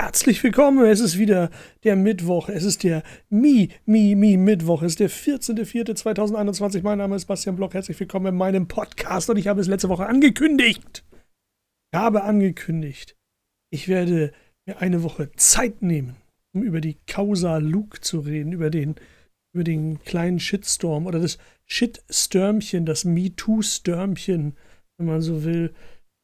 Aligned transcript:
Herzlich 0.00 0.44
willkommen, 0.44 0.86
es 0.86 1.00
ist 1.00 1.18
wieder 1.18 1.50
der 1.82 1.96
Mittwoch, 1.96 2.48
es 2.48 2.62
ist 2.62 2.84
der 2.84 3.02
Mi, 3.30 3.70
Mi, 3.84 4.14
Mi 4.14 4.36
Mittwoch, 4.36 4.82
es 4.82 4.92
ist 4.92 5.00
der 5.00 5.10
14.04.2021. 5.10 6.82
Mein 6.82 6.98
Name 6.98 7.16
ist 7.16 7.24
Bastian 7.24 7.56
Bloch, 7.56 7.74
herzlich 7.74 7.98
willkommen 7.98 8.26
in 8.26 8.36
meinem 8.36 8.68
Podcast. 8.68 9.28
Und 9.28 9.38
ich 9.38 9.48
habe 9.48 9.60
es 9.60 9.66
letzte 9.66 9.88
Woche 9.88 10.06
angekündigt. 10.06 11.04
Ich 11.90 11.98
habe 11.98 12.22
angekündigt, 12.22 13.16
ich 13.70 13.88
werde 13.88 14.30
mir 14.66 14.80
eine 14.80 15.02
Woche 15.02 15.32
Zeit 15.32 15.82
nehmen, 15.82 16.14
um 16.54 16.62
über 16.62 16.80
die 16.80 16.96
Causa 17.08 17.56
Luke 17.56 18.00
zu 18.00 18.20
reden, 18.20 18.52
über 18.52 18.70
den, 18.70 18.94
über 19.52 19.64
den 19.64 19.98
kleinen 20.04 20.38
Shitstorm 20.38 21.06
oder 21.06 21.18
das 21.18 21.38
Shitstürmchen, 21.66 22.86
das 22.86 23.04
MeToo-Stürmchen, 23.04 24.54
wenn 24.96 25.06
man 25.08 25.22
so 25.22 25.42
will, 25.42 25.74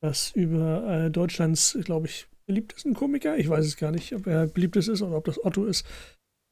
das 0.00 0.30
über 0.30 1.06
äh, 1.06 1.10
Deutschlands, 1.10 1.76
glaube 1.82 2.06
ich, 2.06 2.28
beliebtesten 2.46 2.94
Komiker, 2.94 3.36
ich 3.36 3.48
weiß 3.48 3.64
es 3.64 3.76
gar 3.76 3.90
nicht, 3.90 4.14
ob 4.14 4.26
er 4.26 4.46
beliebtes 4.46 4.88
ist 4.88 5.02
oder 5.02 5.16
ob 5.16 5.24
das 5.24 5.42
Otto 5.44 5.64
ist 5.64 5.86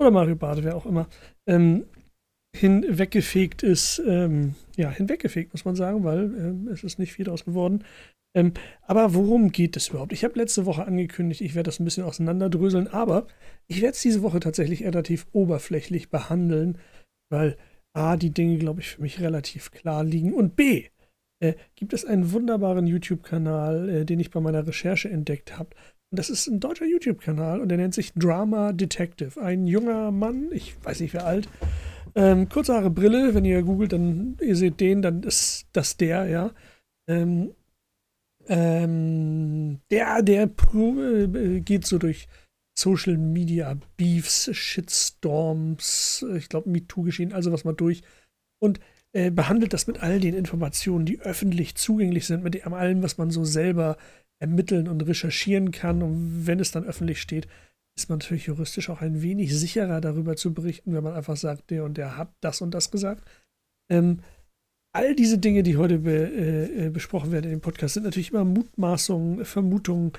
oder 0.01 0.11
Mario 0.11 0.37
Bade, 0.37 0.65
wer 0.65 0.77
auch 0.77 0.87
immer, 0.87 1.09
ähm, 1.47 1.87
hinweggefegt 2.57 3.63
ist, 3.63 4.03
ähm, 4.07 4.55
ja, 4.77 4.91
hinweggefegt, 4.91 5.53
muss 5.53 5.65
man 5.65 5.75
sagen, 5.75 6.05
weil 6.05 6.25
ähm, 6.25 6.69
es 6.69 6.85
ist 6.85 6.99
nicht 6.99 7.13
viel 7.13 7.25
daraus 7.25 7.45
geworden. 7.45 7.85
Ähm, 8.35 8.53
aber 8.83 9.15
worum 9.15 9.53
geht 9.53 9.77
es 9.77 9.89
überhaupt? 9.89 10.13
Ich 10.13 10.25
habe 10.25 10.39
letzte 10.39 10.65
Woche 10.67 10.87
angekündigt, 10.87 11.41
ich 11.41 11.55
werde 11.55 11.69
das 11.69 11.81
ein 11.81 11.85
bisschen 11.85 12.05
auseinanderdröseln, 12.05 12.89
aber 12.89 13.27
ich 13.69 13.83
werde 13.83 13.95
es 13.95 14.03
diese 14.03 14.23
Woche 14.23 14.41
tatsächlich 14.41 14.85
relativ 14.85 15.27
oberflächlich 15.33 16.11
behandeln, 16.11 16.79
weil 17.31 17.57
A, 17.95 18.17
die 18.17 18.31
Dinge, 18.31 18.59
glaube 18.59 18.81
ich, 18.81 18.89
für 18.89 19.03
mich 19.03 19.21
relativ 19.21 19.71
klar 19.71 20.03
liegen 20.03 20.33
und 20.33 20.57
B, 20.57 20.89
äh, 21.43 21.55
gibt 21.75 21.93
es 21.93 22.05
einen 22.05 22.33
wunderbaren 22.33 22.87
YouTube-Kanal, 22.87 23.89
äh, 23.89 24.05
den 24.05 24.21
ich 24.21 24.31
bei 24.31 24.41
meiner 24.41 24.67
Recherche 24.67 25.11
entdeckt 25.11 25.59
habe. 25.59 25.71
Das 26.11 26.31
ist 26.31 26.47
ein 26.47 26.61
deutscher 26.61 26.87
YouTube-Kanal 26.87 27.61
und 27.61 27.69
der 27.69 27.79
nennt 27.79 27.95
sich 27.95 28.13
Drama 28.15 28.73
Detective. 28.73 29.41
Ein 29.41 29.67
junger 29.67 30.13
Mann, 30.13 30.51
ich 30.53 30.77
weiß 30.85 31.01
nicht 31.01 31.15
wer 31.15 31.27
alt, 31.27 31.49
ähm, 32.15 32.49
kurze 32.49 32.75
Haare, 32.75 32.91
Brille, 32.91 33.35
wenn 33.35 33.45
ihr 33.45 33.63
googelt, 33.63 33.93
dann 33.93 34.37
ihr 34.41 34.57
seht 34.57 34.81
den, 34.81 35.03
dann 35.03 35.23
ist 35.23 35.67
das 35.73 35.97
der, 35.97 36.27
ja. 36.27 36.53
Ähm, 37.09 37.55
ähm, 38.49 39.81
der, 39.91 40.23
der 40.23 40.51
äh, 40.75 41.61
geht 41.61 41.87
so 41.87 41.99
durch 41.99 42.29
Social 42.79 43.17
Media 43.17 43.77
Beefs, 43.97 44.51
Shitstorms, 44.55 46.25
ich 46.37 46.49
glaube 46.49 46.71
MeToo-Geschehen, 46.71 47.33
also 47.33 47.53
was 47.53 47.65
mal 47.65 47.73
durch. 47.75 48.03
Und 48.61 48.81
äh, 49.13 49.31
behandelt 49.31 49.73
das 49.73 49.87
mit 49.87 50.03
all 50.03 50.21
den 50.21 50.35
Informationen, 50.35 51.05
die 51.05 51.21
öffentlich 51.21 51.75
zugänglich 51.75 52.27
sind, 52.27 52.43
mit 52.43 52.67
allem, 52.67 53.03
was 53.03 53.19
man 53.19 53.31
so 53.31 53.45
selber 53.45 53.97
ermitteln 54.41 54.89
und 54.89 55.03
recherchieren 55.03 55.71
kann. 55.71 56.03
Und 56.03 56.47
wenn 56.47 56.61
es 56.61 56.71
dann 56.71 56.85
öffentlich 56.85 57.21
steht, 57.21 57.47
ist 57.97 58.09
man 58.09 58.19
natürlich 58.19 58.47
juristisch 58.47 58.89
auch 58.89 59.03
ein 59.03 59.23
wenig 59.23 59.57
sicherer 59.57 60.01
darüber 60.01 60.37
zu 60.37 60.55
berichten, 60.55 60.95
wenn 60.95 61.05
man 61.05 61.15
einfach 61.15 61.37
sagt, 61.37 61.71
der 61.71 61.85
und 61.85 61.99
der 61.99 62.17
hat 62.17 62.33
das 62.41 62.63
und 62.63 62.73
das 62.73 62.91
gesagt. 62.91 63.29
Ähm, 63.91 64.21
all 64.95 65.15
diese 65.15 65.39
Dinge, 65.39 65.63
die 65.63 65.77
heute 65.77 65.99
be, 65.99 66.13
äh, 66.13 66.87
äh 66.87 66.91
besprochen 66.91 67.33
werden 67.33 67.45
in 67.45 67.51
dem 67.51 67.61
Podcast, 67.61 67.95
sind 67.95 68.05
natürlich 68.05 68.31
immer 68.31 68.45
Mutmaßungen, 68.45 69.45
Vermutungen, 69.45 70.13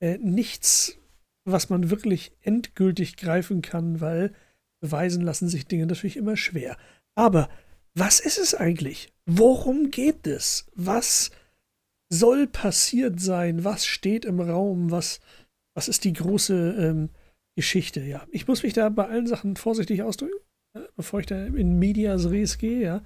äh, 0.00 0.18
nichts, 0.18 0.98
was 1.44 1.68
man 1.68 1.90
wirklich 1.90 2.32
endgültig 2.42 3.16
greifen 3.16 3.60
kann, 3.62 4.00
weil 4.00 4.32
beweisen 4.80 5.22
lassen 5.22 5.48
sich 5.48 5.66
Dinge 5.66 5.86
natürlich 5.86 6.16
immer 6.16 6.36
schwer. 6.36 6.76
Aber 7.16 7.48
was 7.96 8.20
ist 8.20 8.38
es 8.38 8.54
eigentlich? 8.54 9.08
Worum 9.24 9.90
geht 9.90 10.26
es? 10.26 10.66
Was 10.74 11.30
soll 12.10 12.46
passiert 12.46 13.20
sein? 13.20 13.64
Was 13.64 13.86
steht 13.86 14.24
im 14.26 14.38
Raum? 14.38 14.90
Was, 14.90 15.20
was 15.74 15.88
ist 15.88 16.04
die 16.04 16.12
große 16.12 16.76
ähm, 16.78 17.08
Geschichte? 17.56 18.00
Ja, 18.02 18.26
ich 18.30 18.46
muss 18.46 18.62
mich 18.62 18.74
da 18.74 18.90
bei 18.90 19.08
allen 19.08 19.26
Sachen 19.26 19.56
vorsichtig 19.56 20.02
ausdrücken, 20.02 20.38
äh, 20.74 20.80
bevor 20.94 21.20
ich 21.20 21.26
da 21.26 21.46
in 21.46 21.78
Medias 21.78 22.30
Res 22.30 22.58
gehe. 22.58 22.82
Ja, 22.82 23.02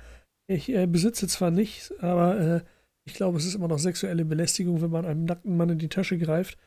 ich 0.49 0.69
äh, 0.69 0.87
besitze 0.87 1.29
zwar 1.29 1.53
nichts, 1.53 1.95
aber 2.01 2.41
äh, 2.41 2.61
ich 3.07 3.15
glaube, 3.15 3.39
es 3.39 3.47
ist 3.47 3.55
immer 3.55 3.69
noch 3.69 3.79
sexuelle 3.79 4.25
Belästigung, 4.25 4.83
wenn 4.83 4.91
man 4.91 5.07
einem 5.07 5.25
nackten 5.25 5.57
Mann 5.57 5.71
in 5.71 5.79
die 5.79 5.89
Tasche 5.89 6.19
greift. 6.19 6.59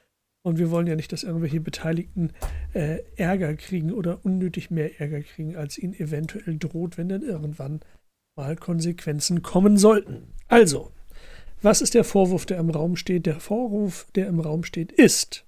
Und 0.45 0.57
wir 0.59 0.71
wollen 0.71 0.87
ja 0.87 0.95
nicht, 0.95 1.11
dass 1.11 1.23
irgendwelche 1.23 1.61
Beteiligten 1.61 2.31
äh, 2.73 2.99
Ärger 3.15 3.53
kriegen 3.55 3.91
oder 3.91 4.25
unnötig 4.25 4.71
mehr 4.71 4.99
Ärger 4.99 5.21
kriegen, 5.21 5.55
als 5.55 5.77
ihnen 5.77 5.93
eventuell 5.93 6.57
droht, 6.57 6.97
wenn 6.97 7.09
dann 7.09 7.21
irgendwann 7.21 7.81
mal 8.35 8.55
Konsequenzen 8.55 9.41
kommen 9.41 9.77
sollten. 9.77 10.33
Also, 10.47 10.91
was 11.61 11.81
ist 11.81 11.93
der 11.93 12.03
Vorwurf, 12.03 12.45
der 12.45 12.57
im 12.57 12.69
Raum 12.69 12.95
steht? 12.95 13.25
Der 13.25 13.39
Vorwurf, 13.39 14.07
der 14.15 14.27
im 14.27 14.39
Raum 14.39 14.63
steht, 14.63 14.91
ist, 14.91 15.45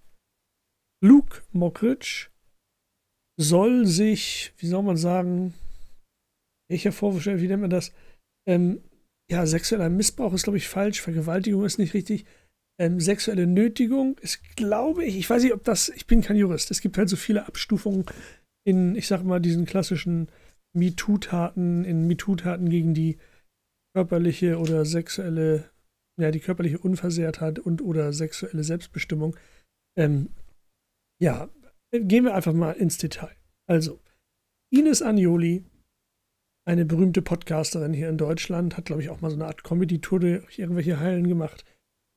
Luke 1.03 1.41
Mockridge 1.51 2.29
soll 3.37 3.85
sich, 3.85 4.53
wie 4.57 4.67
soll 4.67 4.83
man 4.83 4.97
sagen, 4.97 5.53
welcher 6.69 6.91
Vorwurf, 6.91 7.25
wie 7.25 7.47
nennt 7.47 7.61
man 7.61 7.69
das? 7.69 7.91
Ähm, 8.47 8.81
ja, 9.29 9.45
sexueller 9.45 9.89
Missbrauch 9.89 10.33
ist, 10.33 10.43
glaube 10.43 10.57
ich, 10.57 10.67
falsch, 10.67 11.01
Vergewaltigung 11.01 11.65
ist 11.65 11.79
nicht 11.79 11.93
richtig. 11.93 12.25
Ähm, 12.79 12.99
sexuelle 12.99 13.47
Nötigung 13.47 14.17
ist, 14.19 14.43
glaube 14.55 15.05
ich, 15.05 15.17
ich 15.17 15.29
weiß 15.29 15.43
nicht, 15.43 15.53
ob 15.53 15.63
das, 15.63 15.89
ich 15.89 16.07
bin 16.07 16.21
kein 16.21 16.35
Jurist, 16.35 16.71
es 16.71 16.81
gibt 16.81 16.97
halt 16.97 17.09
so 17.09 17.15
viele 17.15 17.47
Abstufungen 17.47 18.05
in, 18.65 18.95
ich 18.95 19.07
sag 19.07 19.23
mal, 19.23 19.39
diesen 19.39 19.65
klassischen 19.65 20.27
MeToo-Taten, 20.75 21.85
in 21.85 22.07
MeToo-Taten 22.07 22.69
gegen 22.69 22.93
die 22.93 23.17
körperliche 23.95 24.59
oder 24.59 24.85
sexuelle, 24.85 25.69
ja, 26.19 26.31
die 26.31 26.39
körperliche 26.39 26.79
Unversehrtheit 26.79 27.59
und 27.59 27.81
oder 27.81 28.13
sexuelle 28.13 28.63
Selbstbestimmung. 28.63 29.35
Ähm, 29.97 30.29
ja, 31.21 31.49
gehen 31.91 32.25
wir 32.25 32.35
einfach 32.35 32.53
mal 32.53 32.73
ins 32.73 32.97
Detail. 32.97 33.35
Also, 33.67 34.01
Ines 34.69 35.01
Agnoli, 35.01 35.63
eine 36.67 36.85
berühmte 36.85 37.21
Podcasterin 37.21 37.93
hier 37.93 38.09
in 38.09 38.17
Deutschland, 38.17 38.75
hat, 38.75 38.85
glaube 38.85 39.01
ich, 39.01 39.09
auch 39.09 39.21
mal 39.21 39.29
so 39.29 39.37
eine 39.37 39.45
Art 39.45 39.63
Comedy-Tour 39.63 40.19
durch 40.19 40.59
irgendwelche 40.59 40.99
Hallen 40.99 41.27
gemacht. 41.27 41.63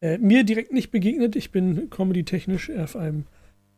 Äh, 0.02 0.18
mir 0.18 0.44
direkt 0.44 0.72
nicht 0.72 0.90
begegnet. 0.90 1.36
Ich 1.36 1.50
bin 1.50 1.90
comedy-technisch 1.90 2.70
auf 2.70 2.96
einem 2.96 3.26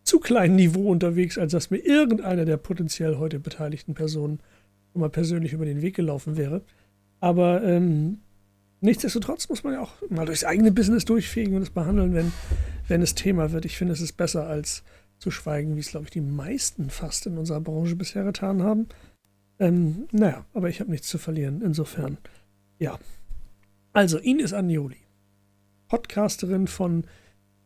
zu 0.05 0.21
kleinen 0.21 0.57
Niveau 0.57 0.91
unterwegs, 0.91 1.39
als 1.39 1.53
dass 1.53 1.71
mir 1.71 1.79
irgendeiner 1.79 2.45
der 2.45 2.57
potenziell 2.57 3.17
heute 3.17 3.39
beteiligten 3.39 3.95
Personen 3.95 4.41
mal 4.95 5.11
persönlich 5.11 5.53
über 5.53 5.65
den 5.65 5.83
Weg 5.83 5.97
gelaufen 5.97 6.37
wäre. 6.37 6.63
Aber 7.21 7.63
ähm, 7.63 8.19
nichtsdestotrotz 8.81 9.49
muss 9.49 9.63
man 9.63 9.75
ja 9.75 9.81
auch 9.81 9.93
mal 10.09 10.27
durchs 10.27 10.45
eigene 10.45 10.73
Business 10.73 11.05
durchfegen 11.05 11.55
und 11.55 11.63
es 11.63 11.71
behandeln, 11.71 12.15
wenn, 12.15 12.33
wenn 12.89 13.03
es 13.03 13.15
Thema 13.15 13.53
wird. 13.53 13.65
Ich 13.65 13.77
finde, 13.77 13.93
es 13.93 14.01
ist 14.01 14.17
besser 14.17 14.47
als 14.47 14.83
zu 15.19 15.31
schweigen, 15.31 15.77
wie 15.77 15.81
es, 15.81 15.91
glaube 15.91 16.05
ich, 16.07 16.11
die 16.11 16.23
meisten 16.23 16.91
fast 16.91 17.27
in 17.27 17.37
unserer 17.37 17.61
Branche 17.61 17.95
bisher 17.95 18.25
getan 18.25 18.63
haben. 18.63 18.89
Ähm, 19.59 20.09
naja, 20.13 20.47
aber 20.55 20.71
ich 20.71 20.81
habe 20.81 20.91
nichts 20.91 21.09
zu 21.09 21.19
verlieren. 21.19 21.61
Insofern, 21.63 22.17
ja. 22.79 22.99
Also, 23.93 24.19
Ines 24.19 24.55
Agnoli, 24.55 24.97
Podcasterin 25.89 26.67
von 26.67 27.05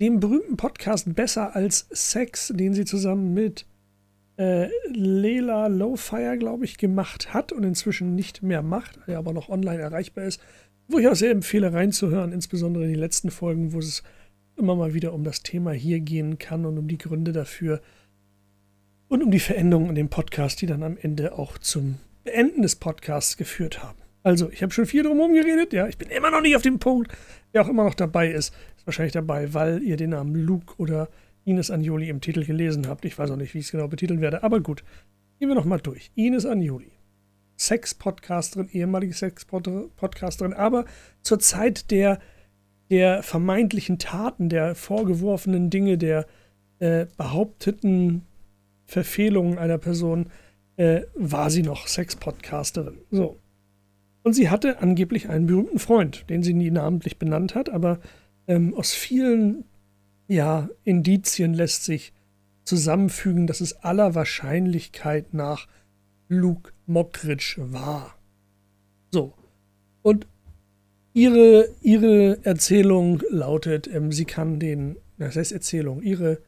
dem 0.01 0.19
berühmten 0.19 0.57
Podcast 0.57 1.15
Besser 1.15 1.55
als 1.55 1.87
Sex, 1.91 2.53
den 2.55 2.75
sie 2.75 2.85
zusammen 2.85 3.33
mit 3.33 3.67
äh, 4.37 4.69
Lela 4.89 5.69
Lowfire, 5.69 6.39
glaube 6.39 6.65
ich, 6.65 6.79
gemacht 6.79 7.33
hat 7.33 7.53
und 7.53 7.65
inzwischen 7.65 8.15
nicht 8.15 8.43
mehr 8.43 8.63
macht, 8.63 8.99
der 9.07 9.19
aber 9.19 9.33
noch 9.33 9.49
online 9.49 9.81
erreichbar 9.81 10.25
ist. 10.25 10.41
Wo 10.89 10.99
ich 10.99 11.09
auch 11.09 11.15
sehr 11.15 11.31
empfehle, 11.31 11.73
reinzuhören, 11.73 12.33
insbesondere 12.33 12.85
in 12.85 12.91
die 12.91 12.99
letzten 12.99 13.31
Folgen, 13.31 13.73
wo 13.73 13.79
es 13.79 14.03
immer 14.57 14.77
mal 14.77 14.95
wieder 14.95 15.13
um 15.13 15.25
das 15.25 15.43
Thema 15.43 15.73
hier 15.73 16.01
gehen 16.01 16.39
kann 16.39 16.67
und 16.67 16.79
um 16.79 16.89
die 16.89 16.99
Gründe 16.99 17.33
dafür 17.33 17.81
und 19.09 19.23
um 19.23 19.31
die 19.31 19.41
Veränderungen 19.41 19.91
in 19.91 19.95
dem 19.95 20.09
Podcast, 20.09 20.61
die 20.61 20.67
dann 20.67 20.83
am 20.83 20.97
Ende 21.01 21.39
auch 21.39 21.59
zum 21.59 21.97
Beenden 22.25 22.63
des 22.63 22.77
Podcasts 22.77 23.37
geführt 23.37 23.83
haben. 23.83 23.99
Also, 24.23 24.51
ich 24.51 24.63
habe 24.63 24.73
schon 24.73 24.87
viel 24.87 25.03
drum 25.03 25.35
geredet, 25.35 25.73
ja, 25.73 25.87
ich 25.87 25.99
bin 25.99 26.09
immer 26.09 26.31
noch 26.31 26.41
nicht 26.41 26.57
auf 26.57 26.63
dem 26.63 26.79
Punkt. 26.79 27.13
Wer 27.53 27.63
auch 27.63 27.69
immer 27.69 27.85
noch 27.85 27.95
dabei 27.95 28.31
ist, 28.31 28.55
ist 28.77 28.87
wahrscheinlich 28.87 29.13
dabei, 29.13 29.53
weil 29.53 29.83
ihr 29.83 29.97
den 29.97 30.11
Namen 30.11 30.35
Luke 30.35 30.75
oder 30.79 31.09
Ines 31.45 31.71
Anjoli 31.71 32.09
im 32.09 32.21
Titel 32.21 32.45
gelesen 32.45 32.89
habt. 32.89 33.05
Ich 33.05 33.19
weiß 33.19 33.31
auch 33.31 33.37
nicht, 33.37 33.55
wie 33.55 33.59
ich 33.59 33.67
es 33.67 33.73
genau 33.73 33.89
betiteln 33.89 34.21
werde, 34.21 34.43
aber 34.43 34.61
gut. 34.61 34.85
Gehen 35.39 35.49
wir 35.49 35.55
nochmal 35.55 35.81
durch. 35.81 36.11
Ines 36.15 36.47
Anjoli. 36.47 36.93
Sex-Podcasterin, 37.57 38.69
ehemalige 38.71 39.15
Sex-Podcasterin, 39.15 40.53
aber 40.53 40.87
zur 41.23 41.39
Zeit 41.39 41.91
der, 41.91 42.19
der 42.91 43.23
vermeintlichen 43.23 43.99
Taten, 43.99 44.49
der 44.49 44.75
vorgeworfenen 44.75 45.71
Dinge, 45.71 45.99
der 45.99 46.27
äh, 46.81 47.07
behaupteten 47.17 48.23
Verfehlungen 48.87 49.59
einer 49.59 49.79
Person, 49.79 50.31
äh, 50.77 51.03
war 51.15 51.51
sie 51.51 51.63
noch 51.63 51.87
Sex-Podcasterin. 51.87 52.99
So. 53.11 53.39
Und 54.23 54.33
sie 54.33 54.51
hatte 54.51 54.81
angeblich 54.81 55.29
einen 55.29 55.47
berühmten 55.47 55.79
Freund, 55.79 56.29
den 56.31 56.43
sie 56.43 56.55
nie 56.55 56.71
namentlich 56.71 57.19
benannt 57.19 57.55
hat, 57.55 57.69
aber 57.69 58.01
ähm, 58.49 58.75
aus 58.75 58.93
vielen 58.93 59.65
ja, 60.29 60.69
Indizien 60.85 61.55
lässt 61.55 61.85
sich 61.85 62.13
zusammenfügen, 62.65 63.47
dass 63.47 63.61
es 63.61 63.75
aller 63.83 64.15
Wahrscheinlichkeit 64.15 65.35
nach 65.35 65.69
Luke 66.29 66.73
Mockridge 66.87 67.57
war. 67.59 68.17
So. 69.11 69.35
Und 70.03 70.27
ihre, 71.13 71.69
ihre 71.81 72.45
Erzählung 72.45 73.23
lautet, 73.31 73.89
ähm, 73.89 74.13
sie 74.13 74.25
kann 74.25 74.59
den, 74.59 74.97
das 75.19 75.37
heißt 75.37 75.53
Erzählung, 75.53 76.03
ihre, 76.03 76.39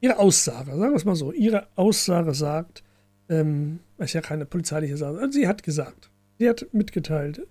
ihre 0.00 0.18
Aussage, 0.18 0.70
sagen 0.70 0.92
wir 0.92 0.96
es 0.96 1.04
mal 1.04 1.16
so, 1.16 1.32
ihre 1.32 1.66
Aussage 1.76 2.34
sagt, 2.34 2.82
ähm, 3.28 3.80
ist 3.98 4.14
ja 4.14 4.20
keine 4.20 4.46
polizeiliche 4.46 4.96
Sache, 4.96 5.18
also 5.18 5.38
sie 5.38 5.46
hat 5.46 5.62
gesagt, 5.62 6.10
sie 6.38 6.48
hat 6.48 6.66
mitgeteilt, 6.72 7.42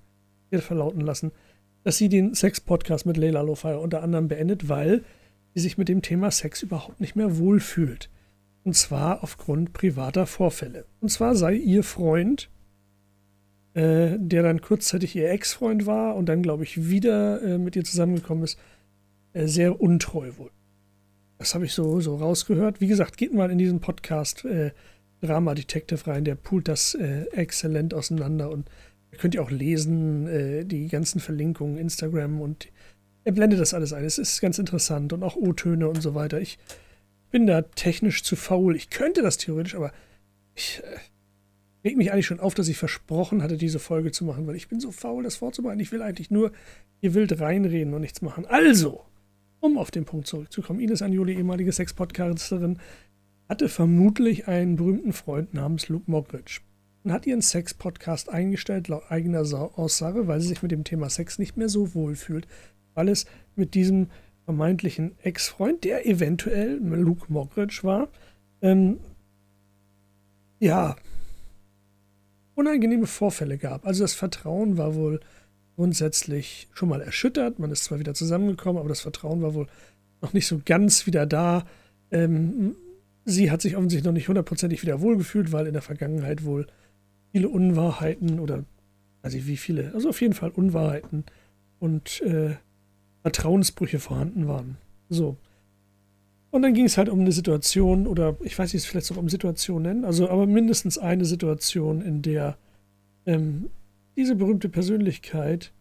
sie 0.50 0.57
hat 0.57 0.63
verlauten 0.63 1.01
lassen, 1.01 1.31
dass 1.84 1.98
sie 1.98 2.10
den 2.10 2.34
Sex-Podcast 2.34 3.06
mit 3.06 3.18
Leila 3.18 3.42
Lofire 3.42 3.80
unter 3.80 4.04
anderem 4.04 4.28
beendet, 4.28 4.69
weil 4.69 5.04
sie 5.54 5.62
sich 5.62 5.78
mit 5.78 5.90
dem 5.90 6.02
Thema 6.02 6.32
Sex 6.32 6.62
überhaupt 6.62 7.02
nicht 7.02 7.16
mehr 7.16 7.38
wohlfühlt. 7.38 8.10
Und 8.64 8.76
zwar 8.76 9.24
aufgrund 9.24 9.74
privater 9.74 10.26
Vorfälle. 10.26 10.86
Und 11.02 11.10
zwar 11.10 11.36
sei 11.36 11.56
ihr 11.56 11.84
Freund, 11.84 12.50
äh, 13.74 14.18
der 14.18 14.44
dann 14.44 14.62
kurzzeitig 14.62 15.16
ihr 15.16 15.30
Ex-Freund 15.30 15.86
war 15.86 16.16
und 16.16 16.28
dann, 16.28 16.44
glaube 16.44 16.64
ich, 16.64 16.90
wieder 16.90 17.42
äh, 17.42 17.58
mit 17.58 17.76
ihr 17.76 17.84
zusammengekommen 17.84 18.44
ist, 18.44 18.58
äh, 19.34 19.48
sehr 19.48 19.82
untreu 19.82 20.32
wohl. 20.38 20.52
Das 21.40 21.56
habe 21.56 21.66
ich 21.66 21.74
so, 21.74 22.00
so 22.00 22.16
rausgehört. 22.16 22.80
Wie 22.80 22.88
gesagt, 22.88 23.18
geht 23.18 23.34
mal 23.34 23.52
in 23.52 23.58
diesen 23.58 23.82
Podcast 23.82 24.46
äh, 24.46 24.72
Drama 25.22 25.56
Detective 25.56 26.08
rein, 26.08 26.24
der 26.24 26.36
poolt 26.36 26.68
das 26.68 26.96
äh, 26.96 27.26
exzellent 27.32 27.94
auseinander 27.94 28.50
und 28.50 28.70
könnt 29.18 29.36
ihr 29.36 29.44
auch 29.44 29.52
lesen, 29.52 30.28
äh, 30.28 30.66
die 30.66 30.88
ganzen 30.88 31.20
Verlinkungen, 31.20 31.78
Instagram 31.78 32.42
und 32.42 32.68
er 33.24 33.31
blendet 33.31 33.60
das 33.60 33.74
alles 33.74 33.94
ein. 33.94 34.04
Es 34.04 34.18
ist 34.18 34.42
ganz 34.42 34.60
interessant 34.60 35.14
und 35.14 35.24
auch 35.24 35.36
O-Töne 35.36 35.88
und 35.88 36.02
so 36.02 36.16
weiter. 36.16 36.42
Ich 36.42 36.58
bin 37.31 37.48
da 37.48 37.62
technisch 37.62 38.24
zu 38.24 38.36
faul. 38.36 38.75
Ich 38.75 38.90
könnte 38.90 39.22
das 39.22 39.38
theoretisch, 39.38 39.75
aber 39.75 39.92
ich 40.56 40.81
äh, 40.84 41.88
reg 41.88 41.98
mich 41.98 42.12
eigentlich 42.12 42.25
schon 42.25 42.40
auf, 42.40 42.54
dass 42.54 42.68
ich 42.68 42.78
versprochen 42.78 43.42
hatte, 43.42 43.58
diese 43.58 43.80
Folge 43.80 44.12
zu 44.12 44.25
machen, 44.25 44.46
weil 44.46 44.56
ich 44.56 44.68
bin 44.68 44.80
so 44.80 44.92
faul, 44.92 45.24
das 45.24 45.38
vorzubereiten. 45.38 45.80
Ich 45.80 45.92
will 45.92 46.02
eigentlich 46.02 46.31
nur 46.31 46.52
hier 47.00 47.14
wild 47.14 47.40
reinreden 47.40 47.94
und 47.94 48.02
nichts 48.02 48.22
machen. 48.22 48.46
Also, 48.46 49.02
um 49.60 49.78
auf 49.78 49.92
den 49.92 50.06
Punkt 50.06 50.28
zurückzukommen, 50.28 50.80
Ines 50.80 51.02
Anjoli, 51.02 51.34
ehemalige 51.34 51.72
Sex-Podcasterin, 51.72 52.80
hatte 53.50 53.70
vermutlich 53.70 54.48
einen 54.48 54.75
berühmten 54.75 55.14
Freund 55.14 55.54
namens 55.54 55.90
Luke 55.90 56.10
Mockridge 56.10 56.62
und 57.04 57.12
hat 57.12 57.25
ihren 57.25 57.42
Sex-Podcast 57.42 58.30
eingestellt, 58.30 58.88
laut 58.88 59.04
eigener 59.10 59.42
Aussage, 59.42 60.28
weil 60.28 60.40
sie 60.40 60.48
sich 60.48 60.62
mit 60.62 60.72
dem 60.72 60.84
Thema 60.84 61.10
Sex 61.10 61.40
nicht 61.40 61.58
mehr 61.58 61.70
so 61.70 61.94
wohl 61.94 62.16
fühlt, 62.16 62.48
weil 62.94 63.10
es 63.10 63.25
mit 63.56 63.74
diesem 63.74 64.07
vermeintlichen 64.45 65.18
Ex-Freund, 65.22 65.84
der 65.84 66.06
eventuell 66.06 66.78
Luke 66.78 67.31
Mockridge 67.31 67.80
war, 67.84 68.10
ähm, 68.62 69.00
ja, 70.60 70.95
unangenehme 72.56 73.07
Vorfälle 73.07 73.57
gab. 73.57 73.86
Also 73.86 74.04
das 74.04 74.13
Vertrauen 74.13 74.78
war 74.78 74.95
wohl 74.95 75.19
grundsätzlich 75.75 76.69
schon 76.74 76.90
mal 76.90 77.01
erschüttert. 77.01 77.60
Man 77.60 77.72
ist 77.72 77.86
zwar 77.86 78.00
wieder 78.00 78.13
zusammengekommen, 78.13 78.80
aber 78.80 78.90
das 78.90 79.01
Vertrauen 79.01 79.42
war 79.42 79.54
wohl 79.54 79.68
noch 80.22 80.34
nicht 80.34 80.48
so 80.48 80.62
ganz 80.63 81.06
wieder 81.07 81.25
da. 81.25 81.66
Ähm, 82.12 82.75
sie 83.25 83.50
hat 83.50 83.62
sich 83.62 83.75
offensichtlich 83.75 84.06
noch 84.06 84.13
nicht 84.13 84.28
hundertprozentig 84.28 84.81
wieder 84.84 85.01
wohlgefühlt, 85.01 85.51
weil 85.51 85.68
in 85.68 85.74
der 85.74 85.81
Vergangenheit 85.81 86.44
wohl 86.44 86.68
viele 87.31 87.50
Unwahrheiten 87.50 88.39
oder 88.39 88.63
weiß 89.24 89.34
ich 89.34 89.48
wie 89.48 89.57
viele, 89.57 89.94
also 89.94 90.10
auf 90.10 90.22
jeden 90.22 90.34
Fall 90.34 90.51
Unwahrheiten 90.51 91.24
und 91.80 92.22
äh, 92.22 92.56
Vertrauensbrüche 93.24 94.00
vorhanden 94.00 94.48
waren. 94.48 94.78
So. 95.10 95.38
Und 96.52 96.62
dann 96.62 96.75
ging 96.75 96.86
es 96.86 96.98
halt 96.98 97.10
um 97.10 97.22
eine 97.22 97.31
Situation, 97.31 98.06
oder 98.06 98.38
ich 98.42 98.58
weiß 98.60 98.74
nicht, 98.74 98.84
es 98.84 98.86
vielleicht 98.86 99.12
auch 99.12 99.18
um 99.18 99.30
Situationen 99.30 99.84
nennen, 99.84 100.06
also 100.06 100.30
aber 100.30 100.46
mindestens 100.46 101.00
eine 101.00 101.25
Situation, 101.25 102.02
in 102.02 102.22
der 102.22 102.58
ähm, 103.25 103.72
diese 104.16 104.36
berühmte 104.36 104.70
Persönlichkeit 104.70 105.74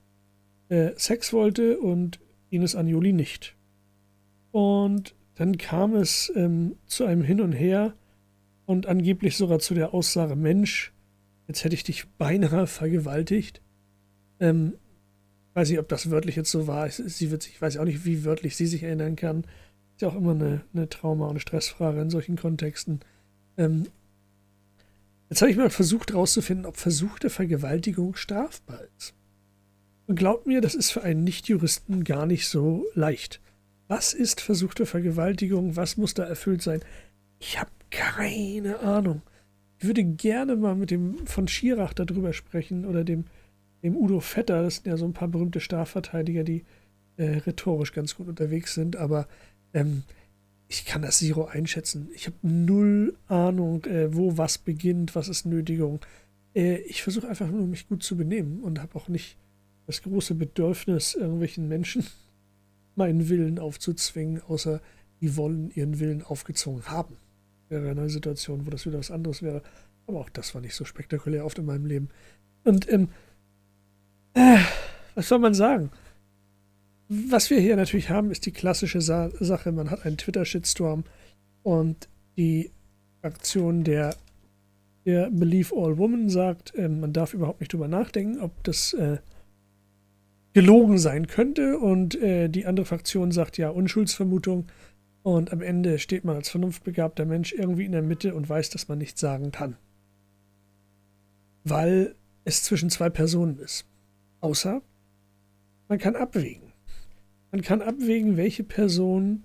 äh, 0.71 0.93
Sex 0.97 1.35
wollte 1.35 1.79
und 1.79 2.21
Ines 2.49 2.75
Anjoli 2.75 3.12
nicht. 3.12 3.55
Und 4.53 5.15
dann 5.35 5.59
kam 5.59 5.94
es 5.94 6.33
ähm, 6.35 6.77
zu 6.87 7.05
einem 7.05 7.23
Hin 7.23 7.41
und 7.41 7.53
Her 7.53 7.94
und 8.65 8.87
angeblich 8.87 9.37
sogar 9.37 9.59
zu 9.59 9.75
der 9.75 9.93
Aussage, 9.93 10.37
Mensch, 10.37 10.93
jetzt 11.49 11.65
hätte 11.65 11.75
ich 11.75 11.85
dich 11.85 12.09
beinahe 12.17 12.67
vergewaltigt. 12.67 13.61
Ähm, 14.41 14.75
weiß 15.55 15.69
nicht, 15.69 15.79
ob 15.79 15.89
das 15.89 16.11
wörtlich 16.11 16.37
jetzt 16.37 16.51
so 16.51 16.67
war. 16.67 16.89
Sie 16.91 17.31
wird 17.31 17.43
sich, 17.43 17.55
ich 17.55 17.63
weiß 17.63 17.77
auch 17.77 17.85
nicht, 17.85 18.05
wie 18.05 18.25
wörtlich 18.25 18.57
sie 18.57 18.67
sich 18.67 18.83
erinnern 18.83 19.17
kann. 19.17 19.45
Ist 19.95 20.03
ja 20.03 20.09
auch 20.09 20.17
immer 20.17 20.33
eine, 20.33 20.63
eine 20.73 20.89
Trauma- 20.89 21.29
und 21.29 21.41
Stressfrage 21.41 22.01
in 22.01 22.11
solchen 22.11 22.37
Kontexten. 22.37 23.01
Ähm, 23.57 23.85
jetzt 25.29 25.43
habe 25.43 25.51
ich 25.51 25.57
mal 25.57 25.71
versucht 25.71 26.13
herauszufinden, 26.13 26.67
ob 26.67 26.77
versuchte 26.77 27.29
Vergewaltigung 27.31 28.15
strafbar 28.15 28.81
ist. 28.97 29.15
Und 30.07 30.17
glaubt 30.17 30.47
mir, 30.47 30.61
das 30.61 30.75
ist 30.75 30.91
für 30.91 31.03
einen 31.03 31.25
Nichtjuristen 31.25 32.05
gar 32.05 32.27
nicht 32.27 32.49
so 32.49 32.87
leicht. 32.95 33.41
Was 33.89 34.15
ist 34.15 34.41
versuchte 34.41 34.87
Vergewaltigung? 34.87 35.77
Was 35.77 35.97
muss 35.97 36.15
da 36.15 36.25
erfüllt 36.25 36.63
sein? 36.63 36.81
Ich 37.39 37.61
habe 37.61 37.71
keine 37.91 38.79
Ahnung. 38.81 39.23
Ich 39.79 39.87
würde 39.87 40.03
gerne 40.05 40.57
mal 40.57 40.75
mit 40.75 40.91
dem 40.91 41.27
von 41.27 41.49
Schirach 41.49 41.93
darüber 41.93 42.33
sprechen 42.33 42.87
oder 42.87 43.05
dem 43.05 43.27
dem 43.82 43.96
Udo 43.96 44.20
Vetter, 44.20 44.62
das 44.62 44.76
sind 44.76 44.87
ja 44.87 44.96
so 44.96 45.05
ein 45.05 45.12
paar 45.12 45.29
berühmte 45.29 45.61
Strafverteidiger, 45.61 46.44
die 46.44 46.64
äh, 47.17 47.38
rhetorisch 47.38 47.93
ganz 47.93 48.17
gut 48.17 48.29
unterwegs 48.29 48.75
sind, 48.75 48.96
aber 48.96 49.26
ähm, 49.75 50.05
ich 50.69 50.87
kann 50.87 51.02
das 51.02 51.19
Zero 51.19 51.44
einschätzen. 51.44 52.08
Ich 52.14 52.26
habe 52.26 52.37
null 52.43 53.14
Ahnung, 53.29 53.84
äh, 53.84 54.14
wo 54.14 54.38
was 54.38 54.58
beginnt, 54.58 55.14
was 55.14 55.29
ist 55.29 55.44
Nötigung. 55.44 56.00
Äh, 56.55 56.76
ich 56.82 57.02
versuche 57.02 57.29
einfach 57.29 57.49
nur, 57.49 57.67
mich 57.67 57.88
gut 57.88 58.02
zu 58.02 58.17
benehmen 58.17 58.61
und 58.61 58.81
habe 58.81 58.94
auch 58.96 59.08
nicht 59.08 59.37
das 59.87 60.02
große 60.02 60.34
Bedürfnis, 60.34 61.14
irgendwelchen 61.14 61.69
Menschen 61.69 62.06
meinen 62.94 63.29
Willen 63.29 63.58
aufzuzwingen, 63.58 64.43
außer 64.43 64.81
die 65.20 65.37
wollen 65.37 65.70
ihren 65.75 66.00
Willen 66.00 66.23
aufgezwungen 66.23 66.87
haben. 66.87 67.17
Wäre 67.69 67.90
eine 67.90 68.08
Situation, 68.08 68.67
wo 68.67 68.70
das 68.70 68.87
wieder 68.87 68.99
was 68.99 69.11
anderes 69.11 69.43
wäre. 69.43 69.62
Aber 70.06 70.20
auch 70.20 70.31
das 70.31 70.55
war 70.55 70.61
nicht 70.61 70.75
so 70.75 70.84
spektakulär 70.84 71.44
oft 71.44 71.58
in 71.58 71.67
meinem 71.67 71.87
Leben. 71.87 72.08
Und 72.64 72.90
ähm, 72.90 73.08
äh, 74.34 74.58
was 75.14 75.29
soll 75.29 75.38
man 75.38 75.55
sagen? 75.55 75.90
Was 77.08 77.50
wir 77.50 77.61
hier 77.61 77.76
natürlich 77.76 78.08
haben, 78.08 78.31
ist 78.31 78.46
die 78.46 78.52
klassische 78.52 79.00
Sa 79.00 79.31
Sache. 79.38 79.73
Man 79.73 79.90
hat 79.90 80.06
einen 80.06 80.17
Twitter-Shitstorm 80.17 81.05
und 81.62 82.08
die 82.37 82.70
Aktion 83.20 83.84
der, 83.84 84.17
der 85.05 85.31
Believe 85.31 85.75
All 85.76 85.99
Woman 85.99 86.29
sagt, 86.29 86.75
äh, 86.75 86.88
man 86.88 87.12
darf 87.12 87.34
überhaupt 87.34 87.61
nicht 87.61 87.73
drüber 87.73 87.88
nachdenken, 87.88 88.40
ob 88.40 88.64
das 88.64 88.94
äh, 88.94 89.19
gelogen 90.52 90.99
sein 90.99 91.26
könnte. 91.26 91.79
Und 91.79 92.14
äh, 92.20 92.49
die 92.49 92.67
andere 92.67 92.87
Fraktion 92.87 93.31
sagt 93.31 93.58
ja 93.58 93.69
Unschuldsvermutung. 93.69 94.67
Und 95.23 95.52
am 95.52 95.62
Ende 95.62 95.99
steht 95.99 96.25
man 96.25 96.37
als 96.37 96.49
vernunftbegabter 96.49 97.25
Mensch 97.25 97.52
irgendwie 97.52 97.84
in 97.84 97.93
der 97.93 98.02
Mitte 98.02 98.34
und 98.34 98.48
weiß, 98.48 98.70
dass 98.70 98.89
man 98.89 98.98
nichts 98.98 99.20
sagen 99.20 99.53
kann. 99.53 99.77
Weil 101.62 102.17
es 102.44 102.65
zwischen 102.65 102.91
zwei 102.91 103.08
Personen 103.08 103.58
ist. 103.58 103.86
Außer 104.43 104.82
man 105.89 105.99
kann 105.99 106.17
abwägen. 106.17 106.72
Man 107.51 107.63
kann 107.63 107.81
abwägen, 107.81 108.37
welche 108.37 108.65
Person 108.65 109.44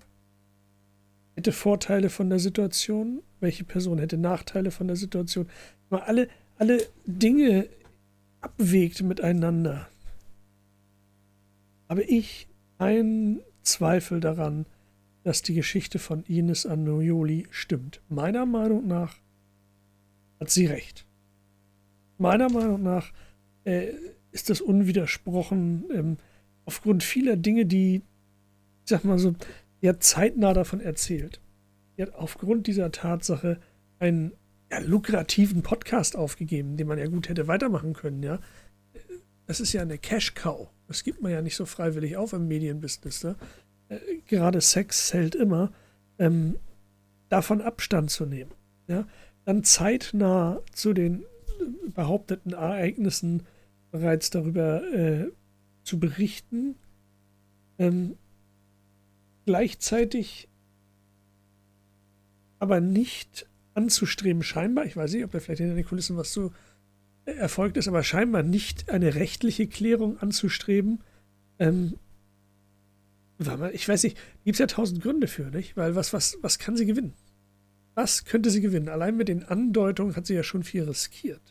hätte 1.34 1.52
Vorteile 1.52 2.10
von 2.10 2.28
der 2.28 2.40
Situation, 2.40 3.22
welche 3.40 3.64
Person 3.64 3.98
hätte 3.98 4.18
Nachteile 4.18 4.70
von 4.70 4.88
der 4.88 4.96
Situation. 4.96 5.48
Man 5.88 6.00
alle, 6.00 6.28
alle 6.56 6.84
Dinge 7.06 7.68
abwägt 8.40 9.02
miteinander. 9.02 9.88
Habe 11.88 12.02
ich 12.02 12.48
einen 12.78 13.40
Zweifel 13.62 14.20
daran, 14.20 14.66
dass 15.22 15.42
die 15.42 15.54
Geschichte 15.54 15.98
von 15.98 16.24
Ines 16.24 16.66
Anoioli 16.66 17.46
stimmt. 17.50 18.00
Meiner 18.08 18.46
Meinung 18.46 18.86
nach 18.86 19.16
hat 20.40 20.50
sie 20.50 20.66
recht. 20.66 21.06
Meiner 22.16 22.50
Meinung 22.50 22.82
nach 22.82 23.12
äh, 23.64 23.92
ist 24.32 24.50
das 24.50 24.60
unwidersprochen 24.60 25.84
ähm, 25.92 26.16
aufgrund 26.64 27.02
vieler 27.02 27.36
Dinge, 27.36 27.66
die, 27.66 27.96
ich 27.96 28.90
sag 28.90 29.04
mal 29.04 29.18
so, 29.18 29.34
ja 29.80 29.98
zeitnah 29.98 30.52
davon 30.52 30.80
erzählt. 30.80 31.40
Er 31.96 32.06
hat 32.06 32.14
aufgrund 32.14 32.66
dieser 32.66 32.92
Tatsache 32.92 33.60
einen 33.98 34.32
ja, 34.70 34.78
lukrativen 34.78 35.62
Podcast 35.62 36.16
aufgegeben, 36.16 36.76
den 36.76 36.86
man 36.86 36.98
ja 36.98 37.06
gut 37.06 37.28
hätte 37.28 37.48
weitermachen 37.48 37.94
können, 37.94 38.22
ja. 38.22 38.38
Das 39.46 39.60
ist 39.60 39.72
ja 39.72 39.80
eine 39.80 39.96
Cash-Cow. 39.96 40.68
Das 40.88 41.04
gibt 41.04 41.22
man 41.22 41.32
ja 41.32 41.40
nicht 41.40 41.56
so 41.56 41.64
freiwillig 41.64 42.18
auf 42.18 42.34
im 42.34 42.48
Medienbusiness. 42.48 43.24
Ne? 43.24 43.36
Äh, 43.88 43.98
gerade 44.26 44.60
Sex 44.60 45.14
hält 45.14 45.34
immer, 45.34 45.72
ähm, 46.18 46.56
davon 47.30 47.62
Abstand 47.62 48.10
zu 48.10 48.26
nehmen. 48.26 48.50
Ja? 48.88 49.06
Dann 49.46 49.64
zeitnah 49.64 50.60
zu 50.72 50.92
den 50.92 51.24
behaupteten 51.94 52.52
Ereignissen 52.52 53.44
bereits 53.90 54.30
darüber 54.30 54.82
äh, 54.92 55.30
zu 55.84 55.98
berichten. 55.98 56.76
Ähm, 57.78 58.16
gleichzeitig 59.46 60.48
aber 62.58 62.80
nicht 62.80 63.46
anzustreben, 63.74 64.42
scheinbar, 64.42 64.84
ich 64.84 64.96
weiß 64.96 65.12
nicht, 65.12 65.24
ob 65.24 65.30
da 65.30 65.38
vielleicht 65.38 65.60
hinter 65.60 65.76
den 65.76 65.84
Kulissen 65.84 66.16
was 66.16 66.32
so 66.32 66.52
äh, 67.24 67.32
erfolgt 67.32 67.76
ist, 67.76 67.86
aber 67.86 68.02
scheinbar 68.02 68.42
nicht 68.42 68.90
eine 68.90 69.14
rechtliche 69.14 69.68
Klärung 69.68 70.18
anzustreben. 70.18 71.00
Ähm, 71.58 71.94
ich 73.72 73.88
weiß 73.88 74.02
nicht, 74.02 74.18
gibt 74.44 74.56
es 74.56 74.58
ja 74.58 74.66
tausend 74.66 75.00
Gründe 75.00 75.28
für, 75.28 75.44
nicht? 75.50 75.76
Weil 75.76 75.94
was, 75.94 76.12
was, 76.12 76.36
was 76.42 76.58
kann 76.58 76.76
sie 76.76 76.86
gewinnen? 76.86 77.14
was 77.98 78.24
könnte 78.24 78.48
sie 78.50 78.60
gewinnen? 78.60 78.88
Allein 78.88 79.16
mit 79.16 79.26
den 79.26 79.42
Andeutungen 79.42 80.14
hat 80.14 80.24
sie 80.24 80.34
ja 80.34 80.44
schon 80.44 80.62
viel 80.62 80.84
riskiert. 80.84 81.42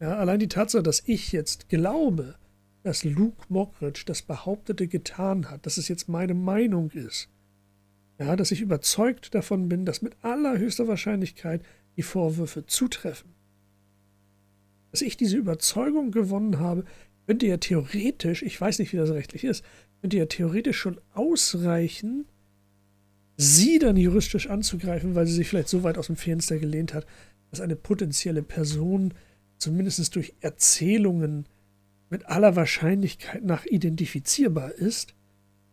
Ja, 0.00 0.16
allein 0.16 0.38
die 0.38 0.48
Tatsache, 0.48 0.82
dass 0.82 1.02
ich 1.06 1.32
jetzt 1.32 1.68
glaube, 1.68 2.36
dass 2.82 3.04
Luke 3.04 3.44
Mockridge 3.48 4.04
das 4.06 4.22
Behauptete 4.22 4.86
getan 4.86 5.50
hat, 5.50 5.66
dass 5.66 5.76
es 5.76 5.88
jetzt 5.88 6.08
meine 6.08 6.34
Meinung 6.34 6.90
ist. 6.90 7.28
Ja, 8.18 8.36
dass 8.36 8.50
ich 8.50 8.60
überzeugt 8.60 9.34
davon 9.34 9.68
bin, 9.68 9.84
dass 9.84 10.02
mit 10.02 10.16
allerhöchster 10.22 10.88
Wahrscheinlichkeit 10.88 11.64
die 11.96 12.02
Vorwürfe 12.02 12.66
zutreffen. 12.66 13.34
Dass 14.90 15.02
ich 15.02 15.16
diese 15.16 15.36
Überzeugung 15.36 16.10
gewonnen 16.10 16.58
habe, 16.58 16.84
könnte 17.26 17.46
ja 17.46 17.58
theoretisch, 17.58 18.42
ich 18.42 18.58
weiß 18.58 18.78
nicht, 18.78 18.92
wie 18.92 18.96
das 18.96 19.10
rechtlich 19.10 19.44
ist, 19.44 19.64
könnte 20.00 20.16
ja 20.16 20.26
theoretisch 20.26 20.78
schon 20.78 21.00
ausreichen, 21.12 22.26
sie 23.36 23.78
dann 23.78 23.96
juristisch 23.96 24.48
anzugreifen, 24.48 25.14
weil 25.14 25.26
sie 25.26 25.34
sich 25.34 25.48
vielleicht 25.48 25.68
so 25.68 25.82
weit 25.82 25.98
aus 25.98 26.06
dem 26.06 26.16
Fenster 26.16 26.58
gelehnt 26.58 26.94
hat, 26.94 27.06
dass 27.50 27.60
eine 27.60 27.76
potenzielle 27.76 28.42
Person 28.42 29.14
zumindest 29.58 30.14
durch 30.14 30.34
Erzählungen 30.40 31.46
mit 32.10 32.26
aller 32.26 32.56
Wahrscheinlichkeit 32.56 33.44
nach 33.44 33.66
identifizierbar 33.66 34.72
ist 34.72 35.14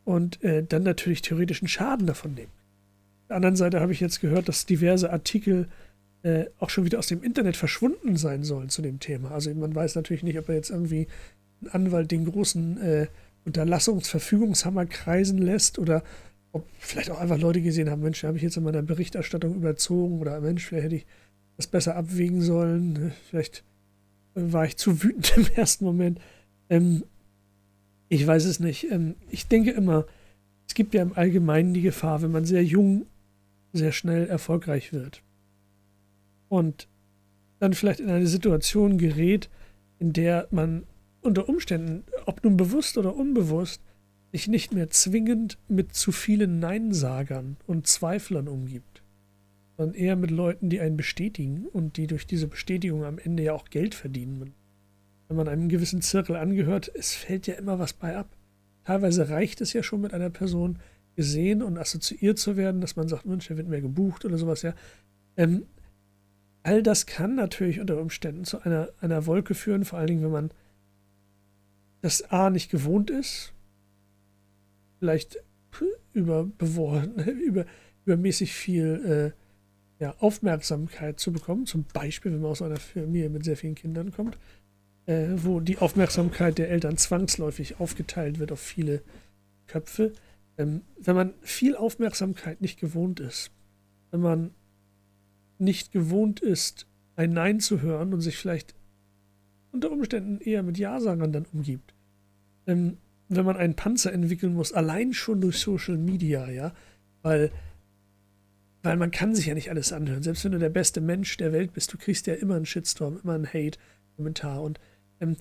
und 0.04 0.44
äh, 0.44 0.64
dann 0.64 0.84
natürlich 0.84 1.22
theoretischen 1.22 1.68
Schaden 1.68 2.08
davon 2.08 2.34
nehmen. 2.34 2.52
Auf 3.22 3.28
der 3.30 3.36
anderen 3.38 3.56
Seite 3.56 3.80
habe 3.80 3.92
ich 3.92 4.00
jetzt 4.00 4.20
gehört, 4.22 4.50
dass 4.50 4.66
diverse 4.66 5.12
Artikel 5.12 5.68
äh, 6.24 6.46
auch 6.60 6.70
schon 6.70 6.86
wieder 6.86 7.00
aus 7.00 7.08
dem 7.08 7.24
Internet 7.24 7.56
verschwunden 7.58 8.18
sein 8.18 8.44
sollen 8.44 8.70
zu 8.70 8.82
dem 8.82 9.00
Thema. 9.00 9.32
Also 9.32 9.54
man 9.54 9.74
weiß 9.74 9.96
natürlich 9.96 10.24
nicht, 10.24 10.38
ob 10.38 10.50
er 10.50 10.56
jetzt 10.56 10.70
irgendwie 10.70 11.08
ein 11.62 11.70
Anwalt 11.70 12.12
den 12.12 12.26
großen 12.26 12.82
äh, 12.82 13.08
Unterlassungsverfügungshammer 13.46 14.86
kreisen 14.88 15.38
lässt 15.38 15.80
oder 15.80 16.04
ob 16.52 16.68
vielleicht 16.80 17.12
auch 17.12 17.20
einfach 17.20 17.38
Leute 17.38 17.62
gesehen 17.62 17.90
haben, 17.90 18.02
Mensch, 18.02 18.24
habe 18.24 18.38
ich 18.38 18.44
jetzt 18.44 18.58
in 18.58 18.64
meiner 18.64 18.82
Berichterstattung 18.82 19.56
überzogen 19.56 20.20
oder 20.20 20.40
Mensch, 20.40 20.66
vielleicht 20.66 20.86
hätte 20.86 20.96
ich 20.96 21.06
das 21.58 21.68
besser 21.68 21.96
abwägen 21.96 22.42
sollen. 22.42 23.12
Vielleicht 23.30 23.64
war 24.36 24.66
ich 24.66 24.78
zu 24.78 25.02
wütend 25.02 25.34
im 25.38 25.48
ersten 25.56 25.86
Moment. 25.86 26.20
Ähm, 26.70 27.04
ich 28.10 28.26
weiß 28.26 28.46
es 28.46 28.60
nicht. 28.60 28.92
Ähm, 28.92 29.16
ich 29.30 29.48
denke 29.48 29.72
immer, 29.72 30.06
es 30.68 30.74
gibt 30.74 30.94
ja 30.94 31.02
im 31.02 31.14
Allgemeinen 31.14 31.74
die 31.74 31.82
Gefahr, 31.82 32.22
wenn 32.22 32.32
man 32.32 32.46
sehr 32.46 32.64
jung, 32.64 33.06
sehr 33.74 33.92
schnell 33.92 34.28
erfolgreich 34.28 34.94
wird 34.94 35.22
und 36.50 36.88
dann 37.60 37.74
vielleicht 37.74 38.00
in 38.00 38.10
eine 38.10 38.28
Situation 38.28 38.98
gerät, 38.98 39.50
in 40.00 40.14
der 40.14 40.48
man 40.52 40.84
unter 41.22 41.50
Umständen, 41.50 42.04
ob 42.26 42.44
nun 42.44 42.58
bewusst 42.58 42.98
oder 42.98 43.16
unbewusst, 43.16 43.82
sich 44.32 44.48
nicht 44.48 44.74
mehr 44.74 44.90
zwingend 44.90 45.58
mit 45.68 45.94
zu 45.96 46.12
vielen 46.12 46.60
Neinsagern 46.60 47.58
und 47.68 47.88
Zweiflern 47.88 48.48
umgibt 48.48 48.95
sondern 49.78 49.96
eher 49.96 50.16
mit 50.16 50.32
Leuten, 50.32 50.70
die 50.70 50.80
einen 50.80 50.98
bestätigen 50.98 51.66
und 51.68 51.98
die 51.98 52.08
durch 52.08 52.26
diese 52.26 52.48
Bestätigung 52.48 53.04
am 53.04 53.20
Ende 53.20 53.44
ja 53.44 53.54
auch 53.54 53.70
Geld 53.70 53.96
verdienen. 53.96 54.54
Wenn 55.28 55.38
man 55.38 55.48
einem 55.48 55.70
gewissen 55.70 56.02
Zirkel 56.02 56.36
angehört, 56.36 56.92
es 56.94 57.14
fällt 57.14 57.48
ja 57.48 57.56
immer 57.56 57.80
was 57.80 57.94
bei 57.94 58.16
ab. 58.16 58.30
Teilweise 58.84 59.30
reicht 59.30 59.62
es 59.62 59.74
ja 59.74 59.84
schon 59.84 60.02
mit 60.02 60.14
einer 60.14 60.30
Person 60.30 60.80
gesehen 61.16 61.64
und 61.64 61.78
assoziiert 61.78 62.38
zu 62.38 62.58
werden, 62.58 62.82
dass 62.82 62.96
man 62.96 63.08
sagt, 63.08 63.26
Mensch, 63.26 63.48
der 63.48 63.58
wird 63.58 63.68
mehr 63.68 63.82
gebucht 63.82 64.26
oder 64.26 64.38
sowas, 64.38 64.62
ja. 64.62 64.74
Ähm, 65.38 65.66
all 66.64 66.84
das 66.84 67.06
kann 67.06 67.36
natürlich 67.36 67.80
unter 67.80 68.00
Umständen 68.00 68.46
zu 68.46 68.62
einer, 68.62 68.90
einer 69.02 69.26
Wolke 69.26 69.56
führen, 69.56 69.86
vor 69.86 70.00
allen 70.00 70.08
Dingen, 70.08 70.24
wenn 70.24 70.32
man 70.32 70.52
das 72.02 72.30
A 72.32 72.50
nicht 72.50 72.70
gewohnt 72.70 73.10
ist, 73.10 73.54
vielleicht 75.00 75.40
über, 76.14 76.48
über, 76.60 77.66
übermäßig 78.06 78.54
viel 78.54 79.34
äh, 79.36 79.45
ja, 80.00 80.16
Aufmerksamkeit 80.20 81.20
zu 81.20 81.32
bekommen. 81.32 81.66
Zum 81.66 81.86
Beispiel, 81.94 82.34
wenn 82.34 82.42
man 82.42 82.52
aus 82.52 82.62
einer 82.62 82.78
Familie 82.78 83.30
mit 83.30 83.46
sehr 83.46 83.58
vielen 83.58 83.76
Kindern 83.76 84.12
kommt, 84.12 84.38
äh, 85.06 85.28
wo 85.38 85.60
die 85.60 85.78
Aufmerksamkeit 85.78 86.58
der 86.58 86.70
Eltern 86.70 86.98
zwangsläufig 86.98 87.80
aufgeteilt 87.80 88.40
wird 88.40 88.52
auf 88.52 88.60
viele 88.60 89.02
Köpfe. 89.68 90.14
Ähm, 90.58 90.82
wenn 90.98 91.16
man 91.16 91.34
viel 91.42 91.76
Aufmerksamkeit 91.76 92.62
nicht 92.62 92.80
gewohnt 92.80 93.20
ist, 93.20 93.52
wenn 94.12 94.22
man 94.22 94.52
nicht 95.58 95.92
gewohnt 95.92 96.40
ist, 96.40 96.88
ein 97.16 97.34
Nein 97.34 97.60
zu 97.60 97.82
hören 97.82 98.14
und 98.14 98.22
sich 98.22 98.38
vielleicht 98.38 98.76
unter 99.72 99.92
Umständen 99.92 100.40
eher 100.40 100.64
mit 100.64 100.78
Ja-Sagern 100.78 101.32
dann 101.32 101.46
umgibt. 101.54 101.94
Ähm, 102.68 102.98
wenn 103.28 103.46
man 103.46 103.58
einen 103.58 103.76
Panzer 103.76 104.14
entwickeln 104.14 104.54
muss, 104.54 104.74
allein 104.74 105.14
schon 105.14 105.42
durch 105.42 105.60
Social 105.60 105.98
Media, 105.98 106.50
ja, 106.50 106.74
weil 107.22 107.52
weil 108.86 108.98
man 108.98 109.10
kann 109.10 109.34
sich 109.34 109.48
ja 109.48 109.56
nicht 109.56 109.72
alles 109.72 109.92
anhören. 109.92 110.22
Selbst 110.22 110.46
wenn 110.46 110.52
du 110.52 110.60
der 110.60 110.70
beste 110.70 111.02
Mensch 111.02 111.36
der 111.38 111.52
Welt 111.52 111.74
bist, 111.74 111.92
du 111.92 111.98
kriegst 111.98 112.28
ja 112.28 112.36
immer 112.36 112.56
einen 112.56 112.68
Shitstorm, 112.68 113.20
immer 113.24 113.34
einen 113.34 113.48
Hate-Kommentar. 113.48 114.62
Und 114.62 114.80
ähm, 115.20 115.38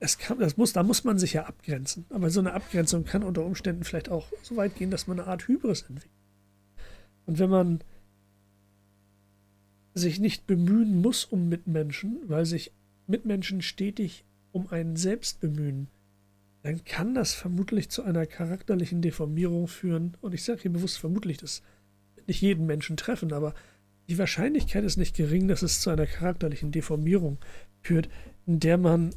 das, 0.00 0.16
kann, 0.16 0.38
das 0.38 0.56
muss, 0.56 0.72
da 0.72 0.82
muss 0.82 1.04
man 1.04 1.18
sich 1.18 1.34
ja 1.34 1.44
abgrenzen. 1.44 2.06
Aber 2.08 2.30
so 2.30 2.40
eine 2.40 2.54
Abgrenzung 2.54 3.04
kann 3.04 3.24
unter 3.24 3.44
Umständen 3.44 3.84
vielleicht 3.84 4.08
auch 4.08 4.32
so 4.42 4.56
weit 4.56 4.74
gehen, 4.74 4.90
dass 4.90 5.06
man 5.06 5.20
eine 5.20 5.28
Art 5.28 5.46
Hybris 5.46 5.82
entwickelt. 5.82 6.10
Und 7.26 7.38
wenn 7.38 7.50
man 7.50 7.80
sich 9.92 10.18
nicht 10.18 10.46
bemühen 10.46 11.02
muss 11.02 11.26
um 11.26 11.50
Mitmenschen, 11.50 12.20
weil 12.26 12.46
sich 12.46 12.72
Mitmenschen 13.06 13.60
stetig 13.60 14.24
um 14.50 14.68
einen 14.68 14.96
selbst 14.96 15.40
bemühen, 15.40 15.88
dann 16.62 16.84
kann 16.84 17.14
das 17.14 17.34
vermutlich 17.34 17.90
zu 17.90 18.02
einer 18.02 18.24
charakterlichen 18.24 19.02
Deformierung 19.02 19.68
führen. 19.68 20.16
Und 20.22 20.32
ich 20.32 20.42
sage 20.42 20.62
hier 20.62 20.72
bewusst 20.72 20.98
vermutlich, 20.98 21.36
das 21.36 21.62
nicht 22.28 22.40
jeden 22.40 22.66
Menschen 22.66 22.96
treffen, 22.96 23.32
aber 23.32 23.54
die 24.08 24.18
Wahrscheinlichkeit 24.18 24.84
ist 24.84 24.96
nicht 24.96 25.16
gering, 25.16 25.48
dass 25.48 25.62
es 25.62 25.80
zu 25.80 25.90
einer 25.90 26.06
charakterlichen 26.06 26.72
Deformierung 26.72 27.38
führt, 27.82 28.08
in 28.46 28.60
der 28.60 28.78
man 28.78 29.10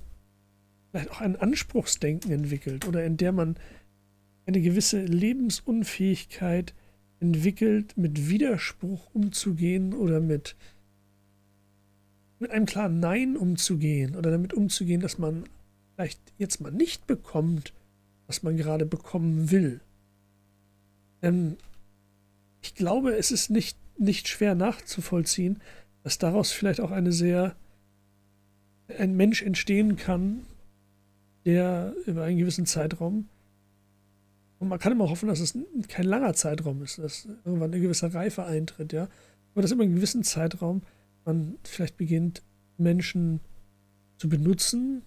vielleicht 0.91 1.11
auch 1.11 1.21
ein 1.21 1.35
Anspruchsdenken 1.35 2.31
entwickelt 2.31 2.87
oder 2.87 3.03
in 3.03 3.17
der 3.17 3.31
man 3.31 3.55
eine 4.45 4.61
gewisse 4.61 5.03
Lebensunfähigkeit 5.03 6.73
entwickelt, 7.19 7.97
mit 7.97 8.29
Widerspruch 8.29 9.09
umzugehen 9.13 9.93
oder 9.93 10.19
mit, 10.19 10.55
mit 12.39 12.51
einem 12.51 12.65
klaren 12.65 12.99
Nein 12.99 13.35
umzugehen 13.35 14.15
oder 14.15 14.31
damit 14.31 14.53
umzugehen, 14.53 15.01
dass 15.01 15.17
man 15.17 15.45
vielleicht 15.95 16.19
jetzt 16.37 16.61
mal 16.61 16.71
nicht 16.71 17.07
bekommt, 17.07 17.73
was 18.27 18.43
man 18.43 18.57
gerade 18.57 18.85
bekommen 18.85 19.51
will. 19.51 19.81
Denn 21.21 21.57
ich 22.65 22.75
glaube, 22.75 23.15
es 23.15 23.31
ist 23.31 23.49
nicht, 23.49 23.77
nicht 23.97 24.27
schwer 24.27 24.55
nachzuvollziehen, 24.55 25.61
dass 26.03 26.17
daraus 26.17 26.51
vielleicht 26.51 26.81
auch 26.81 26.91
eine 26.91 27.11
sehr 27.11 27.55
ein 28.97 29.15
Mensch 29.15 29.41
entstehen 29.41 29.95
kann, 29.95 30.45
der 31.45 31.93
über 32.05 32.23
einen 32.23 32.37
gewissen 32.37 32.65
Zeitraum 32.65 33.27
und 34.59 34.69
man 34.69 34.79
kann 34.79 34.91
immer 34.91 35.09
hoffen, 35.09 35.27
dass 35.27 35.39
es 35.39 35.57
kein 35.89 36.05
langer 36.05 36.33
Zeitraum 36.33 36.81
ist, 36.81 36.97
dass 36.97 37.27
irgendwann 37.43 37.71
eine 37.71 37.81
gewisse 37.81 38.13
Reife 38.13 38.45
eintritt, 38.45 38.93
ja. 38.93 39.07
Aber 39.53 39.61
dass 39.61 39.71
immer 39.71 39.83
einen 39.83 39.95
gewissen 39.95 40.23
Zeitraum 40.23 40.81
man 41.25 41.57
vielleicht 41.63 41.97
beginnt, 41.97 42.41
Menschen 42.77 43.41
zu 44.17 44.29
benutzen, 44.29 45.01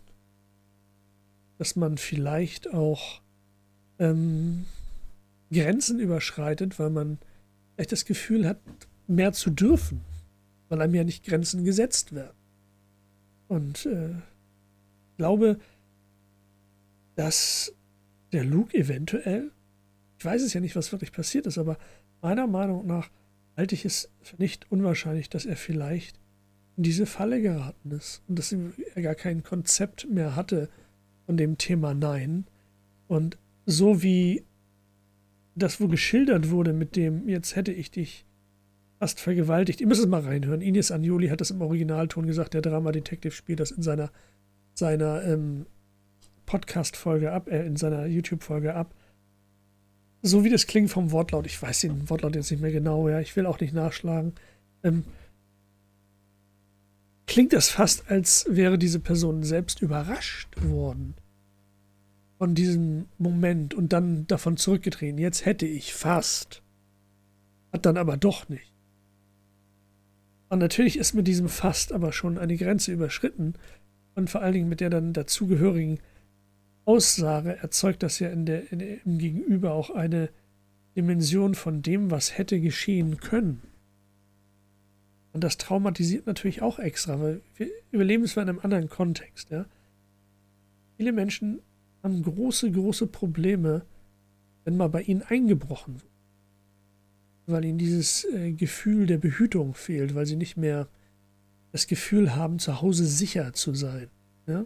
dass 1.58 1.76
man 1.76 1.98
vielleicht 1.98 2.72
auch 2.72 3.20
ähm, 3.98 4.66
Grenzen 5.50 5.98
überschreitet, 5.98 6.78
weil 6.78 6.90
man 6.90 7.18
vielleicht 7.78 7.92
das 7.92 8.04
Gefühl 8.04 8.49
hat, 8.49 8.58
mehr 9.06 9.32
zu 9.32 9.50
dürfen, 9.50 10.00
weil 10.68 10.82
einem 10.82 10.97
ja 10.97 11.04
nicht 11.04 11.25
Grenzen 11.25 11.64
gesetzt 11.64 12.12
werden. 12.12 12.37
Und 13.47 13.87
äh, 13.87 14.11
ich 14.11 15.16
glaube, 15.16 15.61
dass 17.14 17.73
der 18.32 18.44
Luke 18.44 18.76
eventuell, 18.76 19.52
ich 20.18 20.25
weiß 20.25 20.42
es 20.42 20.54
ja 20.54 20.61
nicht, 20.61 20.75
was 20.75 20.90
wirklich 20.90 21.12
passiert 21.12 21.47
ist, 21.47 21.56
aber 21.56 21.78
meiner 22.20 22.49
Meinung 22.49 22.85
nach 22.85 23.11
halte 23.56 23.76
ich 23.76 23.85
es 23.85 24.11
für 24.23 24.37
nicht 24.38 24.70
unwahrscheinlich, 24.73 25.30
dass 25.30 25.47
er 25.47 25.56
vielleicht 25.56 26.18
in 26.76 26.82
diese 26.82 27.06
Falle 27.06 27.40
geraten 27.40 27.92
ist 27.92 28.23
und 28.26 28.40
dass 28.40 28.52
er 28.52 29.02
gar 29.02 29.14
kein 29.14 29.44
Konzept 29.44 30.08
mehr 30.11 30.35
hatte 30.35 30.68
von 31.26 31.37
dem 31.37 31.58
Thema 31.58 31.94
Nein. 31.94 32.44
Und 33.06 33.38
so 33.66 34.02
wie 34.02 34.42
das, 35.58 35.80
wo 35.80 35.88
geschildert 35.88 36.50
wurde 36.50 36.72
mit 36.72 36.96
dem, 36.96 37.28
jetzt 37.28 37.56
hätte 37.56 37.72
ich 37.72 37.90
dich 37.90 38.26
fast 38.98 39.20
vergewaltigt. 39.20 39.80
Ihr 39.80 39.86
müsst 39.86 40.00
es 40.00 40.06
mal 40.06 40.22
reinhören. 40.22 40.60
Ines 40.60 40.90
Anjoli 40.90 41.28
hat 41.28 41.40
das 41.40 41.50
im 41.50 41.60
Originalton 41.60 42.26
gesagt. 42.26 42.54
Der 42.54 42.62
Drama 42.62 42.92
Detective 42.92 43.32
spielt 43.32 43.60
das 43.60 43.70
in 43.70 43.82
seiner, 43.82 44.10
seiner 44.74 45.22
ähm, 45.24 45.66
Podcast-Folge 46.46 47.32
ab, 47.32 47.48
äh, 47.48 47.64
in 47.64 47.76
seiner 47.76 48.06
YouTube-Folge 48.06 48.74
ab. 48.74 48.94
So 50.22 50.42
wie 50.42 50.50
das 50.50 50.66
klingt 50.66 50.90
vom 50.90 51.12
Wortlaut. 51.12 51.46
Ich 51.46 51.60
weiß 51.60 51.80
den 51.82 52.10
Wortlaut 52.10 52.34
jetzt 52.34 52.50
nicht 52.50 52.60
mehr 52.60 52.72
genau, 52.72 53.08
ja. 53.08 53.20
Ich 53.20 53.36
will 53.36 53.46
auch 53.46 53.60
nicht 53.60 53.72
nachschlagen. 53.72 54.32
Ähm, 54.82 55.04
klingt 57.26 57.52
das 57.52 57.68
fast, 57.68 58.10
als 58.10 58.46
wäre 58.50 58.78
diese 58.78 58.98
Person 58.98 59.44
selbst 59.44 59.80
überrascht 59.80 60.56
worden 60.60 61.14
von 62.38 62.54
diesem 62.54 63.07
Moment 63.18 63.75
und 63.75 63.92
dann 63.92 64.26
davon 64.28 64.57
zurückgetreten. 64.57 65.18
Jetzt 65.18 65.45
hätte 65.45 65.66
ich 65.66 65.92
fast. 65.92 66.62
Hat 67.73 67.85
dann 67.85 67.97
aber 67.97 68.16
doch 68.16 68.49
nicht. 68.49 68.73
Und 70.49 70.61
natürlich 70.61 70.97
ist 70.97 71.14
mit 71.14 71.26
diesem 71.26 71.49
Fast 71.49 71.92
aber 71.92 72.12
schon 72.12 72.38
eine 72.38 72.57
Grenze 72.57 72.92
überschritten. 72.92 73.54
Und 74.14 74.30
vor 74.30 74.40
allen 74.40 74.54
Dingen 74.54 74.68
mit 74.68 74.80
der 74.80 74.88
dann 74.88 75.12
dazugehörigen 75.12 75.99
Aussage 76.85 77.59
erzeugt 77.59 78.02
das 78.02 78.18
ja 78.18 78.30
in 78.30 78.47
der, 78.47 78.73
in, 78.73 78.80
im 78.80 79.18
Gegenüber 79.18 79.73
auch 79.73 79.90
eine 79.90 80.30
Dimension 80.97 81.54
von 81.54 81.83
dem, 81.83 82.11
was 82.11 82.38
hätte 82.38 82.61
geschehen 82.61 83.18
können. 83.18 83.62
Und 85.33 85.45
das 85.45 85.59
traumatisiert 85.59 86.26
natürlich 86.26 86.62
auch 86.62 86.78
extra, 86.78 87.21
weil 87.21 87.42
wir 87.57 87.68
überleben 87.90 88.25
es 88.25 88.37
in 88.37 88.42
einem 88.42 88.61
anderen 88.61 88.88
Kontext. 88.88 89.50
Ja? 89.50 89.66
Viele 90.97 91.12
Menschen 91.12 91.61
haben 92.02 92.23
große, 92.23 92.71
große 92.71 93.07
Probleme, 93.07 93.83
wenn 94.64 94.76
mal 94.76 94.88
bei 94.88 95.02
ihnen 95.02 95.23
eingebrochen 95.23 95.95
wird. 95.95 96.12
Weil 97.47 97.64
ihnen 97.64 97.78
dieses 97.78 98.25
äh, 98.25 98.52
Gefühl 98.52 99.07
der 99.07 99.19
Behütung 99.19 99.75
fehlt, 99.75 100.14
weil 100.14 100.26
sie 100.26 100.37
nicht 100.37 100.57
mehr 100.57 100.88
das 101.73 101.87
Gefühl 101.87 102.35
haben, 102.35 102.59
zu 102.59 102.81
Hause 102.81 103.07
sicher 103.07 103.52
zu 103.52 103.75
sein. 103.75 104.09
Ja? 104.47 104.64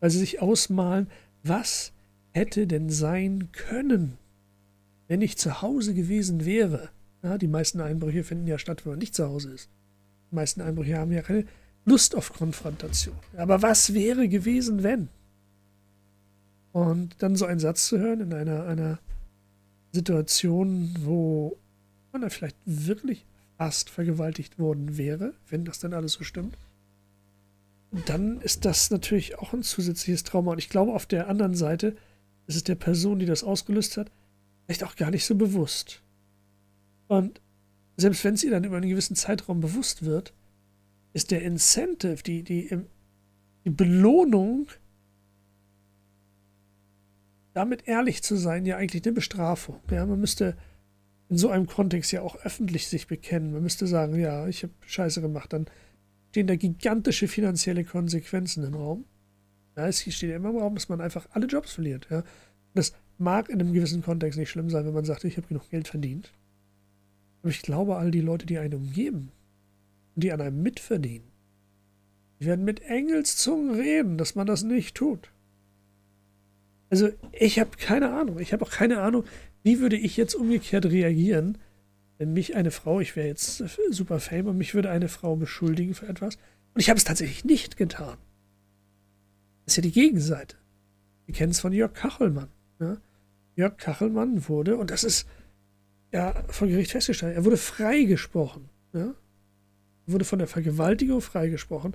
Weil 0.00 0.10
sie 0.10 0.18
sich 0.18 0.40
ausmalen, 0.40 1.08
was 1.42 1.92
hätte 2.32 2.66
denn 2.66 2.90
sein 2.90 3.50
können, 3.52 4.18
wenn 5.08 5.22
ich 5.22 5.38
zu 5.38 5.62
Hause 5.62 5.94
gewesen 5.94 6.44
wäre. 6.44 6.90
Ja, 7.22 7.38
die 7.38 7.48
meisten 7.48 7.80
Einbrüche 7.80 8.22
finden 8.22 8.46
ja 8.46 8.58
statt, 8.58 8.84
wenn 8.84 8.92
man 8.92 8.98
nicht 8.98 9.14
zu 9.14 9.26
Hause 9.26 9.52
ist. 9.52 9.70
Die 10.30 10.34
meisten 10.34 10.60
Einbrüche 10.60 10.98
haben 10.98 11.10
ja 11.10 11.22
keine 11.22 11.46
Lust 11.84 12.14
auf 12.14 12.32
Konfrontation. 12.32 13.16
Aber 13.36 13.62
was 13.62 13.94
wäre 13.94 14.28
gewesen, 14.28 14.82
wenn? 14.82 15.08
Und 16.78 17.16
dann 17.18 17.34
so 17.34 17.44
einen 17.44 17.58
Satz 17.58 17.88
zu 17.88 17.98
hören 17.98 18.20
in 18.20 18.32
einer, 18.32 18.66
einer 18.66 19.00
Situation, 19.90 20.94
wo 21.00 21.58
man 22.12 22.22
da 22.22 22.28
vielleicht 22.28 22.56
wirklich 22.66 23.26
fast 23.56 23.90
vergewaltigt 23.90 24.60
worden 24.60 24.96
wäre, 24.96 25.34
wenn 25.48 25.64
das 25.64 25.80
dann 25.80 25.92
alles 25.92 26.12
so 26.12 26.22
stimmt, 26.22 26.56
dann 28.06 28.40
ist 28.42 28.64
das 28.64 28.90
natürlich 28.90 29.38
auch 29.40 29.52
ein 29.52 29.64
zusätzliches 29.64 30.22
Trauma. 30.22 30.52
Und 30.52 30.58
ich 30.58 30.68
glaube, 30.68 30.92
auf 30.94 31.06
der 31.06 31.28
anderen 31.28 31.56
Seite 31.56 31.96
ist 32.46 32.54
es 32.54 32.62
der 32.62 32.76
Person, 32.76 33.18
die 33.18 33.26
das 33.26 33.42
ausgelöst 33.42 33.96
hat, 33.96 34.12
vielleicht 34.66 34.84
auch 34.84 34.94
gar 34.94 35.10
nicht 35.10 35.24
so 35.24 35.34
bewusst. 35.34 36.02
Und 37.08 37.40
selbst 37.96 38.22
wenn 38.22 38.34
es 38.34 38.44
ihr 38.44 38.52
dann 38.52 38.62
über 38.62 38.76
einen 38.76 38.88
gewissen 38.88 39.16
Zeitraum 39.16 39.60
bewusst 39.60 40.04
wird, 40.04 40.32
ist 41.12 41.32
der 41.32 41.42
Incentive, 41.42 42.22
die, 42.22 42.44
die, 42.44 42.78
die 43.64 43.70
Belohnung, 43.70 44.68
damit 47.54 47.88
ehrlich 47.88 48.22
zu 48.22 48.36
sein, 48.36 48.66
ja 48.66 48.76
eigentlich 48.76 49.04
eine 49.04 49.14
Bestrafung. 49.14 49.80
Ja, 49.90 50.06
man 50.06 50.20
müsste 50.20 50.56
in 51.28 51.36
so 51.36 51.50
einem 51.50 51.66
Kontext 51.66 52.12
ja 52.12 52.22
auch 52.22 52.36
öffentlich 52.36 52.88
sich 52.88 53.06
bekennen. 53.06 53.52
Man 53.52 53.62
müsste 53.62 53.86
sagen, 53.86 54.18
ja, 54.18 54.46
ich 54.48 54.62
habe 54.62 54.72
Scheiße 54.86 55.20
gemacht. 55.20 55.52
Dann 55.52 55.66
stehen 56.30 56.46
da 56.46 56.56
gigantische 56.56 57.28
finanzielle 57.28 57.84
Konsequenzen 57.84 58.64
im 58.64 58.74
Raum. 58.74 59.04
Ja, 59.76 59.86
es 59.86 60.00
steht 60.00 60.30
ja 60.30 60.36
immer 60.36 60.50
im 60.50 60.58
Raum, 60.58 60.74
dass 60.74 60.88
man 60.88 61.00
einfach 61.00 61.26
alle 61.30 61.46
Jobs 61.46 61.72
verliert. 61.72 62.08
Ja. 62.10 62.22
Das 62.74 62.94
mag 63.18 63.48
in 63.48 63.60
einem 63.60 63.72
gewissen 63.72 64.02
Kontext 64.02 64.38
nicht 64.38 64.50
schlimm 64.50 64.70
sein, 64.70 64.86
wenn 64.86 64.94
man 64.94 65.04
sagt, 65.04 65.24
ich 65.24 65.36
habe 65.36 65.48
genug 65.48 65.68
Geld 65.70 65.88
verdient. 65.88 66.32
Aber 67.42 67.50
ich 67.50 67.62
glaube, 67.62 67.96
all 67.96 68.10
die 68.10 68.20
Leute, 68.20 68.46
die 68.46 68.58
einen 68.58 68.74
umgeben 68.74 69.30
und 70.14 70.24
die 70.24 70.32
an 70.32 70.40
einem 70.40 70.62
mitverdienen, 70.62 71.28
die 72.40 72.46
werden 72.46 72.64
mit 72.64 72.80
Engelszungen 72.82 73.74
reden, 73.74 74.16
dass 74.16 74.34
man 74.34 74.46
das 74.46 74.62
nicht 74.62 74.96
tut. 74.96 75.30
Also 76.90 77.10
ich 77.32 77.58
habe 77.58 77.70
keine 77.76 78.12
Ahnung. 78.12 78.38
Ich 78.38 78.52
habe 78.52 78.64
auch 78.64 78.70
keine 78.70 79.00
Ahnung, 79.00 79.24
wie 79.62 79.80
würde 79.80 79.96
ich 79.96 80.16
jetzt 80.16 80.34
umgekehrt 80.34 80.86
reagieren, 80.86 81.58
wenn 82.18 82.32
mich 82.32 82.56
eine 82.56 82.70
Frau, 82.70 83.00
ich 83.00 83.14
wäre 83.16 83.28
jetzt 83.28 83.62
super 83.90 84.20
fame 84.20 84.48
und 84.48 84.58
mich 84.58 84.74
würde 84.74 84.90
eine 84.90 85.08
Frau 85.08 85.36
beschuldigen 85.36 85.94
für 85.94 86.08
etwas 86.08 86.36
und 86.74 86.80
ich 86.80 86.88
habe 86.90 86.98
es 86.98 87.04
tatsächlich 87.04 87.44
nicht 87.44 87.76
getan. 87.76 88.18
Das 89.64 89.72
ist 89.72 89.76
ja 89.76 89.82
die 89.82 89.92
Gegenseite. 89.92 90.56
Wir 91.26 91.34
kennen 91.34 91.52
es 91.52 91.60
von 91.60 91.72
Jörg 91.72 91.92
Kachelmann. 91.92 92.48
Ja? 92.80 92.96
Jörg 93.54 93.76
Kachelmann 93.76 94.48
wurde, 94.48 94.76
und 94.76 94.90
das 94.90 95.04
ist 95.04 95.28
ja 96.12 96.42
vor 96.48 96.68
Gericht 96.68 96.92
festgestellt, 96.92 97.36
er 97.36 97.44
wurde 97.44 97.58
freigesprochen. 97.58 98.70
Ja? 98.94 99.14
Er 100.06 100.12
wurde 100.12 100.24
von 100.24 100.38
der 100.38 100.48
Vergewaltigung 100.48 101.20
freigesprochen 101.20 101.94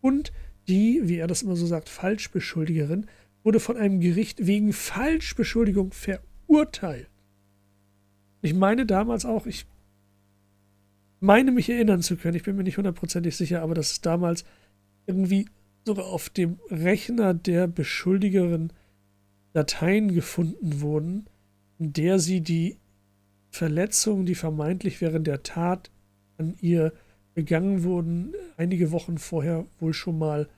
und 0.00 0.32
die, 0.68 1.00
wie 1.04 1.16
er 1.16 1.26
das 1.26 1.42
immer 1.42 1.56
so 1.56 1.66
sagt, 1.66 1.88
Falschbeschuldigerin 1.88 3.06
wurde 3.44 3.60
von 3.60 3.76
einem 3.76 4.00
Gericht 4.00 4.44
wegen 4.46 4.72
Falschbeschuldigung 4.72 5.92
verurteilt. 5.92 7.08
Ich 8.42 8.54
meine 8.54 8.86
damals 8.86 9.24
auch, 9.24 9.46
ich 9.46 9.66
meine 11.20 11.52
mich 11.52 11.70
erinnern 11.70 12.02
zu 12.02 12.16
können, 12.16 12.36
ich 12.36 12.42
bin 12.42 12.56
mir 12.56 12.64
nicht 12.64 12.78
hundertprozentig 12.78 13.36
sicher, 13.36 13.62
aber 13.62 13.74
dass 13.74 13.92
es 13.92 14.00
damals 14.00 14.44
irgendwie 15.06 15.46
sogar 15.86 16.06
auf 16.06 16.30
dem 16.30 16.58
Rechner 16.70 17.34
der 17.34 17.66
Beschuldigerin 17.66 18.72
Dateien 19.52 20.12
gefunden 20.12 20.80
wurden, 20.80 21.26
in 21.78 21.92
der 21.92 22.18
sie 22.18 22.40
die 22.40 22.78
Verletzungen, 23.50 24.26
die 24.26 24.34
vermeintlich 24.34 25.00
während 25.00 25.26
der 25.26 25.42
Tat 25.42 25.90
an 26.38 26.54
ihr 26.60 26.92
begangen 27.34 27.84
wurden, 27.84 28.32
einige 28.56 28.90
Wochen 28.90 29.18
vorher 29.18 29.66
wohl 29.78 29.92
schon 29.92 30.18
mal 30.18 30.48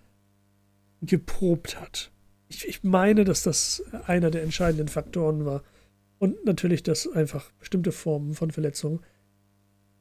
geprobt 1.02 1.80
hat 1.80 2.10
ich, 2.48 2.68
ich 2.68 2.84
meine, 2.84 3.24
dass 3.24 3.42
das 3.42 3.82
einer 4.06 4.30
der 4.30 4.42
entscheidenden 4.42 4.88
Faktoren 4.88 5.44
war. 5.44 5.62
Und 6.18 6.44
natürlich, 6.44 6.82
dass 6.82 7.06
einfach 7.06 7.50
bestimmte 7.58 7.92
Formen 7.92 8.34
von 8.34 8.50
Verletzungen 8.50 9.00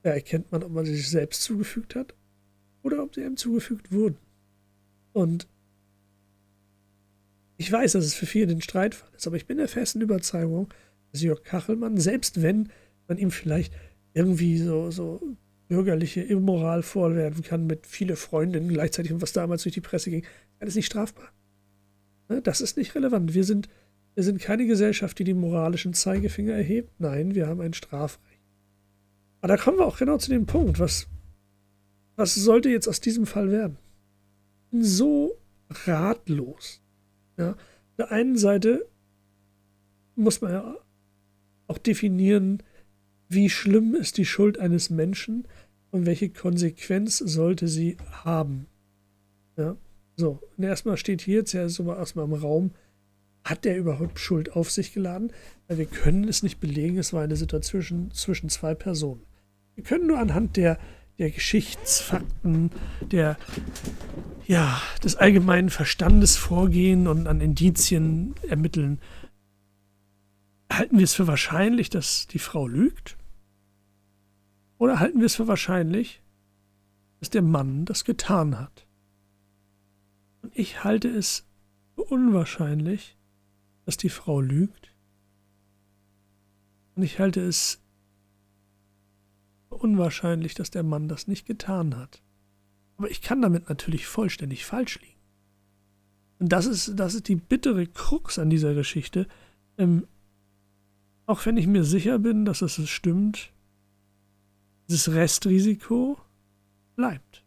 da 0.05 0.12
erkennt 0.12 0.51
man, 0.51 0.62
ob 0.62 0.71
man 0.71 0.86
sie 0.86 0.95
sich 0.95 1.10
selbst 1.10 1.41
zugefügt 1.41 1.95
hat 1.95 2.13
oder 2.84 3.01
ob 3.01 3.15
sie 3.15 3.23
einem 3.23 3.38
zugefügt 3.38 3.91
wurden. 3.91 4.17
Und 5.13 5.47
ich 7.58 7.71
weiß, 7.71 7.93
dass 7.93 8.05
es 8.05 8.13
für 8.13 8.27
viele 8.27 8.51
ein 8.51 8.62
Streitfall 8.62 9.10
ist, 9.17 9.25
aber 9.25 9.36
ich 9.36 9.47
bin 9.47 9.58
der 9.58 9.67
festen 9.67 10.01
Überzeugung, 10.01 10.71
dass 11.12 11.23
Jörg 11.23 11.41
Kachelmann, 11.41 11.97
selbst 11.97 12.43
wenn 12.43 12.69
man 13.08 13.17
ihm 13.17 13.31
vielleicht 13.31 13.73
irgendwie 14.13 14.60
so, 14.60 14.91
so 14.91 15.23
bürgerliche 15.69 16.21
Immoral 16.21 16.84
vorwerfen 16.84 17.41
kann 17.41 17.65
mit 17.65 17.88
viele 17.88 18.15
Freundinnen 18.15 18.69
gleichzeitig 18.69 19.12
und 19.12 19.23
was 19.23 19.34
damals 19.34 19.63
durch 19.63 19.73
die 19.73 19.81
Presse 19.81 20.12
ging, 20.12 20.23
ist 20.60 20.75
nicht 20.75 20.86
strafbar. 20.86 21.31
Ne, 22.29 22.41
das 22.41 22.61
ist 22.61 22.77
nicht 22.77 22.95
relevant. 22.95 23.33
Wir 23.33 23.43
sind, 23.43 23.69
wir 24.15 24.23
sind 24.23 24.39
keine 24.39 24.65
Gesellschaft, 24.65 25.19
die 25.19 25.23
die 25.23 25.33
moralischen 25.33 25.93
Zeigefinger 25.93 26.53
erhebt. 26.53 26.99
Nein, 26.99 27.35
wir 27.35 27.47
haben 27.47 27.61
ein 27.61 27.73
Strafrecht. 27.73 28.41
Aber 29.41 29.55
da 29.55 29.57
kommen 29.57 29.77
wir 29.77 29.85
auch 29.85 29.97
genau 29.97 30.17
zu 30.17 30.29
dem 30.29 30.45
Punkt. 30.45 30.79
Was, 30.79 31.07
was 32.15 32.33
sollte 32.33 32.69
jetzt 32.69 32.88
aus 32.88 32.99
diesem 32.99 33.25
Fall 33.25 33.51
werden? 33.51 33.77
Ich 34.65 34.71
bin 34.71 34.83
so 34.83 35.38
ratlos. 35.69 36.81
Ja? 37.38 37.51
Auf 37.51 37.95
der 37.97 38.11
einen 38.11 38.38
Seite 38.38 38.88
muss 40.15 40.41
man 40.41 40.51
ja 40.51 40.75
auch 41.67 41.77
definieren, 41.77 42.63
wie 43.29 43.49
schlimm 43.49 43.95
ist 43.95 44.17
die 44.17 44.25
Schuld 44.25 44.59
eines 44.59 44.89
Menschen 44.89 45.47
und 45.91 46.05
welche 46.05 46.29
Konsequenz 46.29 47.17
sollte 47.17 47.67
sie 47.67 47.97
haben. 48.23 48.67
Ja? 49.57 49.77
So, 50.17 50.39
und 50.58 50.63
erstmal 50.63 50.97
steht 50.97 51.21
hier 51.21 51.39
jetzt 51.39 51.54
ja 51.54 51.62
erstmal 51.63 52.25
im 52.25 52.34
Raum, 52.34 52.71
hat 53.43 53.63
der 53.65 53.78
überhaupt 53.78 54.19
Schuld 54.19 54.54
auf 54.54 54.71
sich 54.71 54.93
geladen? 54.93 55.32
Weil 55.67 55.78
wir 55.78 55.86
können 55.86 56.28
es 56.28 56.41
nicht 56.41 56.60
belegen, 56.60 56.97
es 56.97 57.13
war 57.13 57.23
eine 57.23 57.36
Situation 57.36 57.82
zwischen, 57.82 58.12
zwischen 58.12 58.49
zwei 58.49 58.73
Personen. 58.73 59.21
Wir 59.75 59.84
können 59.84 60.08
nur 60.08 60.19
anhand 60.19 60.58
der, 60.58 60.80
der 61.19 61.30
Geschichtsfakten, 61.30 62.71
der, 63.12 63.38
ja, 64.47 64.82
des 65.04 65.15
allgemeinen 65.15 65.69
Verstandes 65.69 66.38
vorgehen 66.38 67.08
und 67.08 67.28
an 67.28 67.41
Indizien 67.41 68.36
ermitteln. 68.47 68.99
Halten 70.71 70.97
wir 70.97 71.04
es 71.04 71.13
für 71.13 71.28
wahrscheinlich, 71.28 71.89
dass 71.89 72.28
die 72.28 72.39
Frau 72.39 72.67
lügt? 72.67 73.17
Oder 74.78 74.99
halten 74.99 75.19
wir 75.19 75.28
es 75.28 75.36
für 75.36 75.47
wahrscheinlich, 75.47 76.21
dass 77.19 77.30
der 77.30 77.43
Mann 77.43 77.86
das 77.86 78.06
getan 78.06 78.60
hat? 78.60 78.85
Und 80.45 80.55
ich 80.55 80.84
halte 80.84 81.08
es 81.08 81.43
für 81.95 82.03
unwahrscheinlich, 82.03 83.17
dass 83.84 83.97
die 83.97 84.10
Frau 84.10 84.41
lügt. 84.41 84.93
Und 86.93 87.01
ich 87.01 87.17
halte 87.17 87.41
es 87.41 87.81
für 89.67 89.75
unwahrscheinlich, 89.77 90.53
dass 90.53 90.69
der 90.69 90.84
Mann 90.84 91.08
das 91.08 91.25
nicht 91.25 91.47
getan 91.47 91.97
hat. 91.97 92.21
Aber 92.97 93.10
ich 93.10 93.23
kann 93.23 93.41
damit 93.41 93.69
natürlich 93.69 94.05
vollständig 94.05 94.65
falsch 94.65 94.99
liegen. 95.01 95.19
Und 96.38 96.49
das 96.49 96.67
ist, 96.67 96.93
das 96.95 97.15
ist 97.15 97.27
die 97.27 97.38
bittere 97.38 97.88
Krux 97.88 98.38
an 98.38 98.51
dieser 98.51 98.75
Geschichte. 98.75 99.27
Ähm, 99.79 100.05
auch 101.25 101.43
wenn 101.47 101.58
ich 101.58 101.65
mir 101.65 101.84
sicher 101.84 102.19
bin, 102.19 102.45
dass 102.45 102.62
es 102.62 102.88
stimmt, 102.88 103.51
dieses 104.89 105.12
Restrisiko 105.12 106.19
bleibt. 106.95 107.43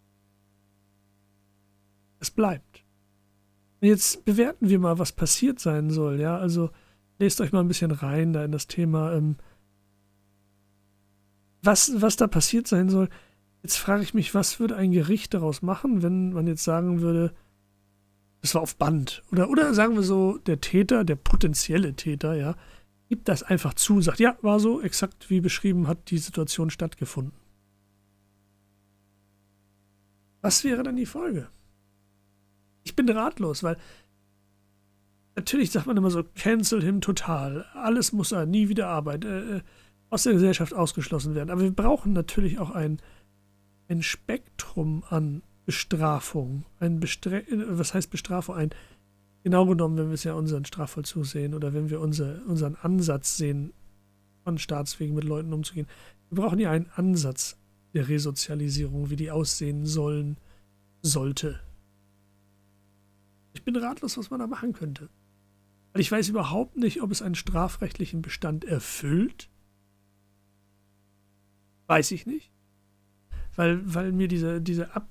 Es 2.18 2.32
bleibt. 2.32 2.67
Jetzt 3.80 4.24
bewerten 4.24 4.68
wir 4.68 4.78
mal, 4.78 4.98
was 4.98 5.12
passiert 5.12 5.60
sein 5.60 5.90
soll. 5.90 6.20
Ja, 6.20 6.36
also 6.36 6.70
lest 7.18 7.40
euch 7.40 7.52
mal 7.52 7.60
ein 7.60 7.68
bisschen 7.68 7.90
rein 7.90 8.32
da 8.32 8.44
in 8.44 8.52
das 8.52 8.66
Thema, 8.66 9.12
ähm, 9.14 9.36
was, 11.62 12.00
was 12.00 12.16
da 12.16 12.26
passiert 12.26 12.66
sein 12.66 12.88
soll. 12.88 13.08
Jetzt 13.62 13.76
frage 13.76 14.02
ich 14.02 14.14
mich, 14.14 14.34
was 14.34 14.60
würde 14.60 14.76
ein 14.76 14.92
Gericht 14.92 15.34
daraus 15.34 15.62
machen, 15.62 16.02
wenn 16.02 16.32
man 16.32 16.46
jetzt 16.46 16.64
sagen 16.64 17.00
würde, 17.00 17.34
das 18.40 18.54
war 18.54 18.62
auf 18.62 18.76
Band. 18.76 19.22
Oder, 19.32 19.50
oder 19.50 19.74
sagen 19.74 19.94
wir 19.94 20.02
so, 20.02 20.38
der 20.38 20.60
Täter, 20.60 21.04
der 21.04 21.16
potenzielle 21.16 21.94
Täter, 21.94 22.34
ja, 22.34 22.54
gibt 23.08 23.28
das 23.28 23.42
einfach 23.42 23.74
zu, 23.74 24.00
sagt, 24.00 24.20
ja, 24.20 24.36
war 24.42 24.60
so, 24.60 24.80
exakt 24.80 25.30
wie 25.30 25.40
beschrieben 25.40 25.88
hat 25.88 26.10
die 26.10 26.18
Situation 26.18 26.70
stattgefunden. 26.70 27.32
Was 30.40 30.62
wäre 30.62 30.84
dann 30.84 30.96
die 30.96 31.06
Folge? 31.06 31.48
Ich 32.88 32.96
bin 32.96 33.06
ratlos, 33.10 33.62
weil 33.62 33.76
natürlich 35.36 35.70
sagt 35.70 35.86
man 35.86 35.98
immer 35.98 36.10
so, 36.10 36.24
cancel 36.34 36.82
him 36.82 37.02
total. 37.02 37.66
Alles 37.74 38.12
muss 38.12 38.32
er, 38.32 38.46
nie 38.46 38.70
wieder 38.70 38.88
arbeiten, 38.88 39.26
äh, 39.26 39.56
äh, 39.56 39.60
aus 40.08 40.22
der 40.22 40.32
Gesellschaft 40.32 40.72
ausgeschlossen 40.72 41.34
werden. 41.34 41.50
Aber 41.50 41.60
wir 41.60 41.70
brauchen 41.70 42.14
natürlich 42.14 42.58
auch 42.58 42.70
ein, 42.70 42.98
ein 43.88 44.02
Spektrum 44.02 45.04
an 45.10 45.42
Bestrafung. 45.66 46.64
Ein 46.80 46.98
Bestre 46.98 47.44
was 47.50 47.92
heißt 47.92 48.10
Bestrafung? 48.10 48.54
Ein, 48.54 48.70
genau 49.42 49.66
genommen, 49.66 49.98
wenn 49.98 50.06
wir 50.06 50.14
es 50.14 50.24
ja 50.24 50.32
unseren 50.32 50.64
Strafvollzug 50.64 51.26
sehen 51.26 51.52
oder 51.52 51.74
wenn 51.74 51.90
wir 51.90 52.00
unser, 52.00 52.40
unseren 52.46 52.74
Ansatz 52.76 53.36
sehen, 53.36 53.74
von 54.44 54.56
Staatswegen 54.56 55.14
mit 55.14 55.24
Leuten 55.24 55.52
umzugehen. 55.52 55.86
Wir 56.30 56.42
brauchen 56.42 56.58
ja 56.58 56.70
einen 56.70 56.88
Ansatz 56.96 57.58
der 57.92 58.08
Resozialisierung, 58.08 59.10
wie 59.10 59.16
die 59.16 59.30
aussehen 59.30 59.84
sollen, 59.84 60.38
sollte. 61.02 61.60
Bin 63.68 63.76
ratlos, 63.76 64.16
was 64.16 64.30
man 64.30 64.40
da 64.40 64.46
machen 64.46 64.72
könnte. 64.72 65.10
Weil 65.92 66.00
ich 66.00 66.10
weiß 66.10 66.30
überhaupt 66.30 66.78
nicht, 66.78 67.02
ob 67.02 67.10
es 67.10 67.20
einen 67.20 67.34
strafrechtlichen 67.34 68.22
Bestand 68.22 68.64
erfüllt. 68.64 69.50
Weiß 71.86 72.10
ich 72.12 72.24
nicht. 72.24 72.50
Weil, 73.56 73.82
weil 73.94 74.12
mir 74.12 74.26
diese, 74.26 74.62
diese 74.62 74.96
Ab 74.96 75.06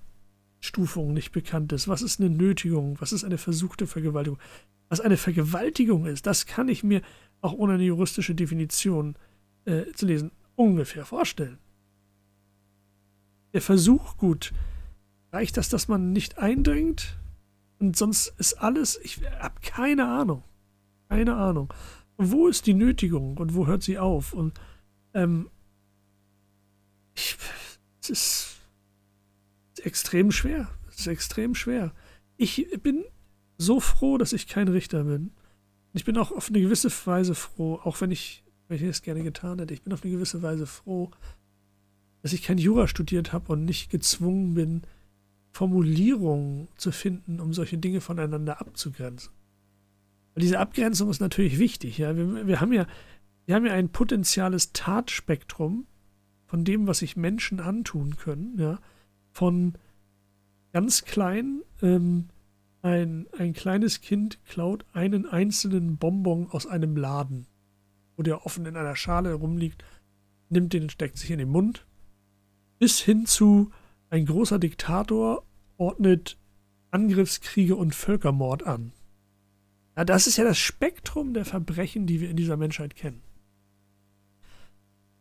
Stufung 0.59 1.13
nicht 1.13 1.33
bekannt 1.33 1.71
ist. 1.71 1.87
Was 1.87 2.01
ist 2.01 2.19
eine 2.19 2.31
Nötigung? 2.31 2.99
Was 2.99 3.11
ist 3.11 3.23
eine 3.23 3.37
versuchte 3.37 3.85
Vergewaltigung? 3.85 4.39
Was 4.89 5.01
eine 5.01 5.17
Vergewaltigung 5.17 6.07
ist, 6.07 6.25
das 6.25 6.47
kann 6.47 6.67
ich 6.67 6.83
mir 6.83 7.03
auch 7.41 7.53
ohne 7.53 7.73
eine 7.73 7.83
juristische 7.83 8.33
Definition 8.33 9.17
äh, 9.65 9.91
zu 9.93 10.07
lesen 10.07 10.31
ungefähr 10.55 11.05
vorstellen. 11.05 11.59
Der 13.53 13.61
Versuch, 13.61 14.17
gut, 14.17 14.51
reicht 15.31 15.57
das, 15.57 15.69
dass 15.69 15.87
man 15.87 16.11
nicht 16.11 16.39
eindringt? 16.39 17.19
Und 17.79 17.95
sonst 17.95 18.33
ist 18.37 18.55
alles, 18.55 18.99
ich 19.03 19.21
habe 19.39 19.59
keine 19.61 20.07
Ahnung. 20.07 20.43
Keine 21.09 21.35
Ahnung. 21.35 21.73
Und 22.17 22.31
wo 22.31 22.47
ist 22.47 22.65
die 22.65 22.73
Nötigung 22.73 23.37
und 23.37 23.53
wo 23.53 23.67
hört 23.67 23.83
sie 23.83 23.99
auf? 23.99 24.33
Und 24.33 24.59
ähm, 25.13 25.49
ich, 27.15 27.37
es 28.01 28.09
ist 28.09 28.57
extrem 29.85 30.31
schwer. 30.31 30.69
Es 30.89 30.99
ist 30.99 31.07
extrem 31.07 31.55
schwer. 31.55 31.93
Ich 32.37 32.67
bin 32.81 33.03
so 33.57 33.79
froh, 33.79 34.17
dass 34.17 34.33
ich 34.33 34.47
kein 34.47 34.67
Richter 34.67 35.03
bin. 35.03 35.31
Ich 35.93 36.05
bin 36.05 36.17
auch 36.17 36.31
auf 36.31 36.49
eine 36.49 36.61
gewisse 36.61 36.91
Weise 37.05 37.35
froh, 37.35 37.79
auch 37.83 38.01
wenn 38.01 38.11
ich, 38.11 38.43
wenn 38.67 38.77
ich 38.77 38.83
es 38.83 39.01
gerne 39.01 39.23
getan 39.23 39.59
hätte, 39.59 39.73
ich 39.73 39.81
bin 39.81 39.93
auf 39.93 40.03
eine 40.03 40.11
gewisse 40.11 40.41
Weise 40.41 40.67
froh, 40.67 41.11
dass 42.21 42.33
ich 42.33 42.43
kein 42.43 42.57
Jura 42.57 42.87
studiert 42.87 43.33
habe 43.33 43.53
und 43.53 43.65
nicht 43.65 43.89
gezwungen 43.89 44.53
bin, 44.53 44.81
Formulierungen 45.57 46.67
zu 46.77 46.91
finden, 46.91 47.39
um 47.39 47.53
solche 47.53 47.77
Dinge 47.77 48.01
voneinander 48.01 48.61
abzugrenzen. 48.61 49.31
Weil 50.33 50.41
diese 50.41 50.59
Abgrenzung 50.59 51.09
ist 51.09 51.19
natürlich 51.19 51.57
wichtig. 51.57 51.97
Ja? 51.97 52.15
Wir, 52.15 52.47
wir, 52.47 52.61
haben 52.61 52.73
ja, 52.73 52.85
wir 53.45 53.55
haben 53.55 53.65
ja 53.65 53.73
ein 53.73 53.89
potenzielles 53.89 54.71
Tatspektrum 54.73 55.87
von 56.45 56.63
dem, 56.63 56.87
was 56.87 56.99
sich 56.99 57.17
Menschen 57.17 57.59
antun 57.59 58.17
können. 58.17 58.57
Ja? 58.59 58.79
von 59.37 59.73
ganz 60.73 61.05
klein, 61.05 61.61
ähm, 61.83 62.29
ein, 62.81 63.27
ein 63.37 63.53
kleines 63.53 64.01
Kind 64.01 64.43
klaut 64.45 64.85
einen 64.93 65.27
einzelnen 65.27 65.97
Bonbon 65.97 66.47
aus 66.49 66.65
einem 66.65 66.97
Laden, 66.97 67.45
wo 68.15 68.23
der 68.23 68.45
offen 68.45 68.65
in 68.65 68.75
einer 68.75 68.95
Schale 68.95 69.29
herumliegt, 69.29 69.83
nimmt 70.49 70.73
den 70.73 70.83
und 70.83 70.91
steckt 70.91 71.17
sich 71.17 71.29
in 71.29 71.37
den 71.37 71.49
Mund, 71.49 71.85
bis 72.79 72.99
hin 72.99 73.25
zu 73.25 73.69
ein 74.09 74.25
großer 74.25 74.57
Diktator 74.57 75.43
ordnet 75.77 76.37
Angriffskriege 76.91 77.75
und 77.75 77.95
Völkermord 77.95 78.65
an. 78.65 78.91
Ja, 79.95 80.05
das 80.05 80.27
ist 80.27 80.37
ja 80.37 80.43
das 80.43 80.57
Spektrum 80.57 81.33
der 81.33 81.45
Verbrechen, 81.45 82.05
die 82.05 82.21
wir 82.21 82.29
in 82.29 82.37
dieser 82.37 82.57
Menschheit 82.57 82.95
kennen 82.95 83.21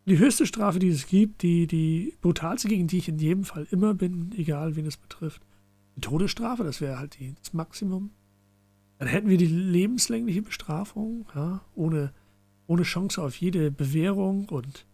die 0.06 0.18
höchste 0.18 0.46
Strafe, 0.46 0.78
die 0.78 0.88
es 0.88 1.06
gibt, 1.08 1.42
die, 1.42 1.66
die 1.66 2.14
brutalste, 2.20 2.68
gegen 2.68 2.86
die 2.86 2.98
ich 2.98 3.08
in 3.08 3.18
jedem 3.18 3.44
Fall 3.44 3.66
immer 3.70 3.92
bin, 3.92 4.32
egal 4.36 4.76
wen 4.76 4.86
es 4.86 4.96
betrifft. 4.96 5.42
Die 5.96 6.00
Todesstrafe, 6.00 6.62
das 6.62 6.80
wäre 6.80 6.98
halt 6.98 7.18
die, 7.18 7.34
das 7.34 7.52
Maximum. 7.52 8.10
Dann 8.98 9.08
hätten 9.08 9.28
wir 9.28 9.36
die 9.36 9.46
lebenslängliche 9.46 10.42
Bestrafung, 10.42 11.26
ja, 11.34 11.60
ohne, 11.74 12.12
ohne 12.66 12.84
Chance 12.84 13.20
auf 13.20 13.36
jede 13.36 13.70
Bewährung 13.70 14.48
und 14.48 14.86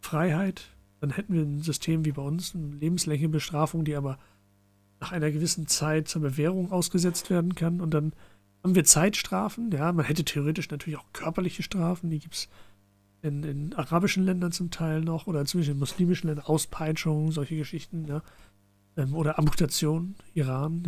Freiheit. 0.00 0.76
Dann 1.00 1.10
hätten 1.10 1.34
wir 1.34 1.42
ein 1.42 1.62
System 1.62 2.04
wie 2.04 2.12
bei 2.12 2.22
uns, 2.22 2.54
eine 2.54 2.74
lebenslängliche 2.74 3.28
Bestrafung, 3.28 3.84
die 3.84 3.94
aber 3.94 4.18
nach 5.00 5.12
einer 5.12 5.30
gewissen 5.30 5.66
Zeit 5.66 6.08
zur 6.08 6.22
Bewährung 6.22 6.72
ausgesetzt 6.72 7.30
werden 7.30 7.54
kann. 7.54 7.80
Und 7.80 7.92
dann 7.92 8.12
haben 8.62 8.74
wir 8.74 8.84
Zeitstrafen, 8.84 9.70
ja, 9.70 9.92
man 9.92 10.04
hätte 10.04 10.24
theoretisch 10.24 10.70
natürlich 10.70 10.98
auch 10.98 11.12
körperliche 11.12 11.62
Strafen, 11.62 12.10
die 12.10 12.18
gibt 12.18 12.34
es 12.34 12.48
in, 13.22 13.42
in 13.42 13.74
arabischen 13.74 14.24
Ländern 14.24 14.52
zum 14.52 14.70
Teil 14.70 15.00
noch 15.00 15.26
oder 15.26 15.44
zumindest 15.44 15.72
in 15.72 15.78
muslimischen 15.78 16.28
Ländern 16.28 16.46
Auspeitschungen, 16.46 17.32
solche 17.32 17.56
Geschichten, 17.56 18.06
ja. 18.06 18.22
Ähm, 18.96 19.14
oder 19.14 19.38
Amputation, 19.38 20.14
Iran, 20.34 20.82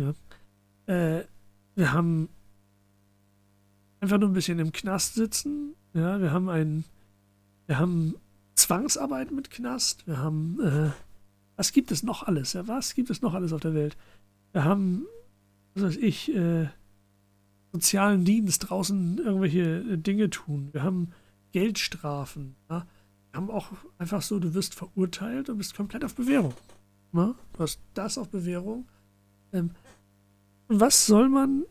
ja. 0.87 0.93
Äh, 0.93 1.25
wir 1.75 1.93
haben 1.93 2.29
einfach 3.99 4.17
nur 4.17 4.29
ein 4.29 4.33
bisschen 4.33 4.59
im 4.59 4.71
Knast 4.71 5.15
sitzen, 5.15 5.75
ja. 5.93 6.21
Wir 6.21 6.31
haben 6.31 6.49
ein, 6.49 6.83
wir 7.67 7.79
haben 7.79 8.15
Zwangsarbeit 8.55 9.31
mit 9.31 9.49
Knast, 9.49 10.07
wir 10.07 10.17
haben, 10.17 10.59
äh, 10.61 10.91
was 11.55 11.71
gibt 11.73 11.91
es 11.91 12.03
noch 12.03 12.23
alles? 12.23 12.55
Was 12.67 12.95
gibt 12.95 13.09
es 13.09 13.21
noch 13.21 13.33
alles 13.33 13.53
auf 13.53 13.61
der 13.61 13.73
Welt? 13.73 13.97
Wir 14.51 14.63
haben, 14.63 15.05
was 15.75 15.83
weiß 15.83 15.97
ich, 15.97 16.33
äh, 16.33 16.67
sozialen 17.71 18.25
Dienst 18.25 18.69
draußen 18.69 19.17
irgendwelche 19.17 19.97
Dinge 19.97 20.29
tun. 20.29 20.69
Wir 20.71 20.83
haben 20.83 21.11
Geldstrafen. 21.51 22.55
Ja? 22.69 22.85
Wir 23.31 23.37
haben 23.37 23.49
auch 23.49 23.69
einfach 23.97 24.21
so, 24.21 24.39
du 24.39 24.53
wirst 24.53 24.75
verurteilt 24.75 25.49
und 25.49 25.57
bist 25.57 25.75
komplett 25.75 26.03
auf 26.03 26.15
Bewährung. 26.15 26.53
Ja? 27.13 27.35
Du 27.53 27.59
hast 27.59 27.79
das 27.93 28.17
auf 28.17 28.29
Bewährung. 28.29 28.87
Ähm, 29.53 29.71
was 30.67 31.05
soll 31.05 31.29
man 31.29 31.63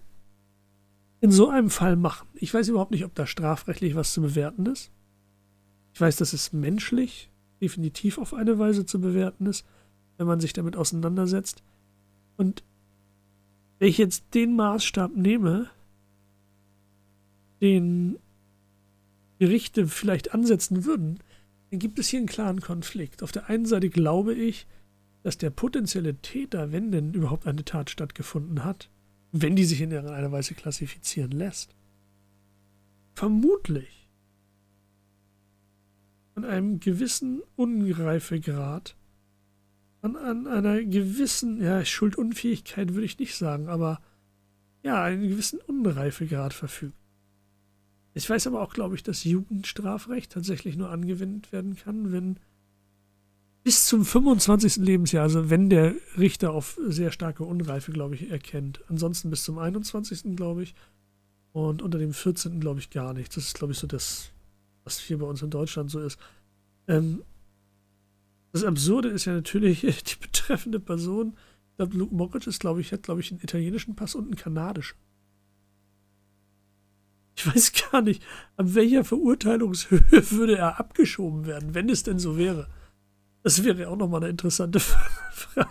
in 1.21 1.33
so 1.33 1.49
einem 1.49 1.71
Fall 1.71 1.97
machen? 1.97 2.29
Ich 2.35 2.53
weiß 2.53 2.69
überhaupt 2.69 2.91
nicht, 2.91 3.05
ob 3.05 3.15
da 3.15 3.27
strafrechtlich 3.27 3.95
was 3.95 4.13
zu 4.13 4.21
bewerten 4.23 4.67
ist. 4.67 4.91
Ich 5.93 6.01
weiß, 6.01 6.17
dass 6.17 6.33
es 6.33 6.53
menschlich 6.53 7.30
definitiv 7.61 8.19
auf 8.19 8.35
eine 8.35 8.59
Weise 8.59 8.87
zu 8.87 9.01
bewerten 9.01 9.47
ist, 9.47 9.67
wenn 10.17 10.27
man 10.27 10.41
sich 10.41 10.53
damit 10.53 10.77
auseinandersetzt. 10.77 11.63
Und 12.37 12.63
wenn 13.79 13.89
ich 13.89 13.99
jetzt 13.99 14.35
den 14.35 14.57
Maßstab 14.57 15.15
nehme, 15.17 15.69
den 17.61 18.19
Gerichte 19.39 19.87
vielleicht 19.87 20.35
ansetzen 20.35 20.85
würden, 20.85 21.19
dann 21.71 21.79
gibt 21.79 21.99
es 21.99 22.09
hier 22.09 22.19
einen 22.19 22.27
klaren 22.27 22.61
Konflikt. 22.61 23.23
Auf 23.23 23.33
der 23.33 23.49
einen 23.49 23.67
Seite 23.67 23.89
glaube 23.89 24.35
ich, 24.35 24.67
dass 25.23 25.39
der 25.39 25.51
potenzielle 25.51 26.17
Täter, 26.17 26.73
wenn 26.73 26.91
denn 26.91 27.13
überhaupt 27.15 27.47
eine 27.47 27.65
Tat 27.65 27.91
stattgefunden 27.91 28.65
hat, 28.65 28.91
wenn 29.33 29.57
die 29.57 29.65
sich 29.65 29.81
in 29.81 29.91
irgendeiner 29.91 30.33
Weise 30.33 30.55
klassifizieren 30.55 31.31
lässt, 31.31 31.75
vermutlich 33.15 34.00
an 36.45 36.51
einem 36.51 36.81
gewissen 36.81 37.43
Unreifegrad, 37.57 38.97
an, 40.03 40.17
an 40.17 40.47
einer 40.47 40.83
gewissen, 40.83 41.63
ja, 41.63 41.85
Schuldunfähigkeit 41.85 42.95
würde 42.95 43.05
ich 43.05 43.19
nicht 43.19 43.37
sagen, 43.37 43.69
aber 43.69 44.01
ja, 44.83 45.03
einen 45.03 45.29
gewissen 45.29 45.61
Unreifegrad 45.61 46.55
verfügt. 46.55 46.95
Ich 48.15 48.29
weiß 48.29 48.47
aber 48.47 48.63
auch, 48.63 48.73
glaube 48.73 48.95
ich, 48.95 49.03
dass 49.03 49.25
Jugendstrafrecht 49.25 50.33
tatsächlich 50.33 50.77
nur 50.77 50.91
angewendet 50.91 51.53
werden 51.53 51.77
kann, 51.77 52.13
wenn 52.13 52.39
bis 53.63 53.87
zum 53.87 54.05
25. 54.05 54.77
Lebensjahr, 54.77 55.25
also 55.25 55.51
wenn 55.51 55.69
der 55.69 55.95
Richter 56.19 56.53
auf 56.53 56.79
sehr 56.89 57.13
starke 57.13 57.45
Unreife, 57.45 57.93
glaube 57.93 58.15
ich, 58.15 58.31
erkennt. 58.31 58.81
Ansonsten 58.89 59.31
bis 59.31 59.45
zum 59.45 59.59
21. 59.59 60.35
glaube 60.35 60.63
ich. 60.63 60.75
Und 61.53 61.83
unter 61.83 61.99
dem 61.99 62.13
14. 62.13 62.61
glaube 62.61 62.81
ich 62.81 62.91
gar 62.91 63.13
nicht. 63.13 63.37
Das 63.37 63.45
ist, 63.45 63.55
glaube 63.55 63.73
ich, 63.73 63.79
so 63.79 63.87
das, 63.87 64.31
was 64.85 64.99
hier 64.99 65.19
bei 65.19 65.27
uns 65.27 65.43
in 65.43 65.51
Deutschland 65.51 65.91
so 65.91 66.01
ist. 66.01 66.19
Ähm, 66.89 67.23
das 68.53 68.65
Absurde 68.65 69.09
ist 69.09 69.25
ja 69.27 69.33
natürlich, 69.33 69.81
die 69.83 70.17
betreffende 70.21 70.81
Person, 70.81 71.37
ich 71.71 71.77
glaube, 71.77 71.97
Luke 71.97 72.15
Mockridge 72.15 72.51
ist, 72.51 72.61
glaube 72.61 72.81
ich, 72.81 72.93
hat, 72.93 73.03
glaube 73.03 73.21
ich, 73.21 73.31
einen 73.31 73.41
italienischen 73.41 73.97
Pass 73.97 74.15
und 74.15 74.25
einen 74.25 74.37
kanadischen. 74.37 74.99
Ich 77.37 77.47
weiß 77.47 77.73
gar 77.91 78.03
nicht, 78.03 78.23
an 78.57 78.75
welcher 78.75 79.05
Verurteilungshöhe 79.05 80.03
würde 80.31 80.59
er 80.59 80.79
abgeschoben 80.79 81.47
werden, 81.47 81.75
wenn 81.75 81.89
es 81.89 82.03
denn 82.03 82.19
so 82.19 82.37
wäre. 82.37 82.69
Das 83.43 83.65
wäre 83.65 83.89
auch 83.89 83.97
nochmal 83.97 84.21
eine 84.21 84.31
interessante 84.31 84.81
Frage. 84.81 85.69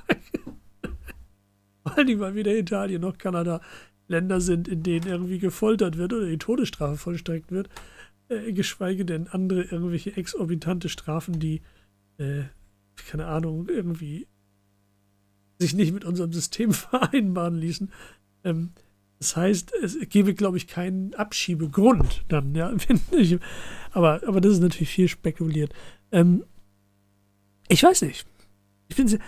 Vor 1.84 1.98
allem, 1.98 2.20
weil 2.20 2.36
weder 2.36 2.58
Italien 2.58 3.02
noch 3.02 3.18
Kanada 3.18 3.62
Länder 4.08 4.42
sind, 4.42 4.68
in 4.68 4.82
denen 4.82 5.08
irgendwie 5.08 5.38
gefoltert 5.38 5.98
wird 5.98 6.14
oder 6.14 6.26
die 6.26 6.40
Todesstrafe 6.40 6.98
vollstreckt 6.98 7.52
wird. 7.52 7.70
Äh, 8.30 8.54
geschweige 8.54 9.06
denn 9.06 9.28
andere 9.28 9.64
irgendwelche 9.64 10.16
exorbitante 10.16 10.88
Strafen, 10.88 11.40
die, 11.40 11.62
äh, 12.20 12.44
keine 13.10 13.26
Ahnung, 13.26 13.68
irgendwie 13.68 14.28
sich 15.58 15.74
nicht 15.74 15.94
mit 15.94 16.06
unserem 16.06 16.32
System 16.32 16.72
vereinbaren 16.74 17.56
ließen. 17.56 17.92
Ähm, 18.44 18.72
das 19.18 19.36
heißt, 19.36 19.74
es 19.82 19.98
gäbe, 20.10 20.36
glaube 20.36 20.58
ich, 20.58 20.68
keinen 20.68 21.14
Abschiebegrund 21.16 22.24
dann, 22.30 22.54
ja. 22.56 22.72
Ich, 23.12 23.38
aber, 23.92 24.22
aber 24.26 24.40
das 24.42 24.54
ist 24.54 24.62
natürlich 24.62 24.90
viel 24.90 25.08
spekuliert. 25.08 25.74
Ähm, 26.12 26.46
ich 27.68 27.82
weiß 27.82 28.04
nicht. 28.04 28.28
Ich 28.90 28.96
finde, 28.96 29.20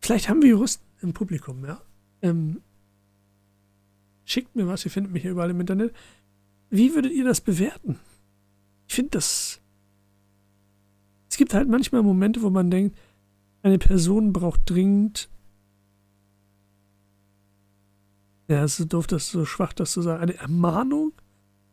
vielleicht 0.00 0.28
haben 0.28 0.42
wir 0.42 0.50
Juristen 0.50 0.84
im 1.02 1.12
Publikum, 1.12 1.64
ja. 1.66 1.82
Ähm, 2.22 2.62
schickt 4.24 4.56
mir 4.56 4.66
was, 4.66 4.86
ihr 4.86 4.90
findet 4.90 5.12
mich 5.12 5.22
hier 5.22 5.32
überall 5.32 5.50
im 5.50 5.60
Internet. 5.60 5.94
Wie 6.70 6.94
würdet 6.94 7.12
ihr 7.12 7.24
das 7.24 7.42
bewerten? 7.42 7.98
Ich 8.88 8.94
finde 8.94 9.10
das. 9.10 9.60
Es 11.30 11.36
gibt 11.36 11.54
halt 11.54 11.68
manchmal 11.68 12.02
Momente, 12.02 12.42
wo 12.42 12.50
man 12.50 12.70
denkt, 12.70 12.98
eine 13.62 13.78
Person 13.78 14.32
braucht 14.32 14.62
dringend 14.64 15.28
Ja, 18.48 18.64
es 18.64 18.80
ist 18.80 18.94
doof, 18.94 19.06
das 19.06 19.30
so 19.30 19.44
schwach, 19.44 19.74
das 19.74 19.92
zu 19.92 20.00
sagen. 20.00 20.22
Eine 20.22 20.36
Ermahnung, 20.36 21.12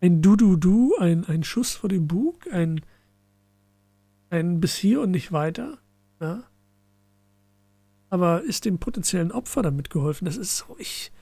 ein 0.01 0.21
Du-Du-Du, 0.21 0.97
ein, 0.99 1.23
ein 1.25 1.43
Schuss 1.43 1.73
vor 1.73 1.89
dem 1.89 2.06
Bug, 2.06 2.51
ein, 2.51 2.82
ein 4.30 4.60
bis 4.60 4.75
hier 4.75 5.01
und 5.01 5.12
nicht 5.12 5.32
weiter. 5.32 5.78
Ja. 6.19 6.43
Aber 8.10 8.43
ist 8.43 8.65
dem 8.65 8.78
potenziellen 8.78 9.32
Opfer 9.32 9.62
damit 9.62 9.89
geholfen? 9.89 10.25
Das 10.25 10.36
ist 10.36 10.58
so, 10.58 10.75
ich, 10.78 11.13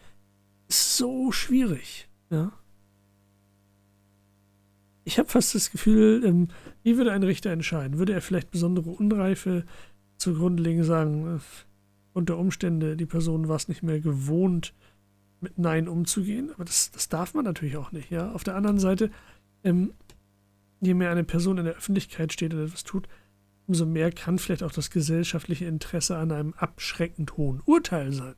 ist 0.67 0.97
so 0.97 1.32
schwierig. 1.32 2.10
Ja. 2.32 2.51
Ich 5.06 5.20
habe 5.20 5.30
fast 5.30 5.54
das 5.54 5.72
Gefühl, 5.72 6.24
ähm, 6.26 6.48
wie 6.84 6.98
würde 6.98 7.12
ein 7.12 7.24
Richter 7.24 7.52
entscheiden? 7.52 7.98
Würde 7.98 8.13
er 8.13 8.22
vielleicht 8.22 8.52
besondere 8.52 8.89
Unreife 8.89 9.66
zugrunde 10.18 10.63
legen, 10.63 10.84
sagen, 10.84 11.38
äh, 11.38 11.39
unter 12.13 12.38
Umständen, 12.38 12.98
die 12.98 13.06
Person 13.06 13.48
war 13.48 13.56
es 13.56 13.68
nicht 13.68 13.84
mehr 13.84 14.00
gewohnt, 14.00 14.74
mit 15.42 15.58
Nein 15.58 15.88
umzugehen. 15.88 16.52
Aber 16.54 16.63
das, 16.63 16.92
das 16.92 17.10
darf 17.10 17.34
man 17.34 17.46
natürlich 17.46 17.78
auch 17.78 17.92
nicht. 17.92 18.10
Ja? 18.10 18.32
Auf 18.32 18.44
der 18.44 18.56
anderen 18.56 18.80
Seite, 18.80 19.12
ähm, 19.63 19.94
je 20.80 20.94
mehr 20.94 21.12
eine 21.12 21.24
Person 21.24 21.58
in 21.58 21.66
der 21.66 21.76
Öffentlichkeit 21.76 22.32
steht 22.32 22.54
oder 22.54 22.63
etwas 22.63 22.84
tut, 22.84 23.08
umso 23.68 23.86
mehr 23.86 24.12
kann 24.12 24.39
vielleicht 24.39 24.63
auch 24.63 24.72
das 24.72 24.89
gesellschaftliche 24.89 25.66
Interesse 25.66 26.18
an 26.18 26.32
einem 26.32 26.54
abschreckend 26.54 27.38
hohen 27.38 27.62
Urteil 27.66 28.12
sein. 28.12 28.36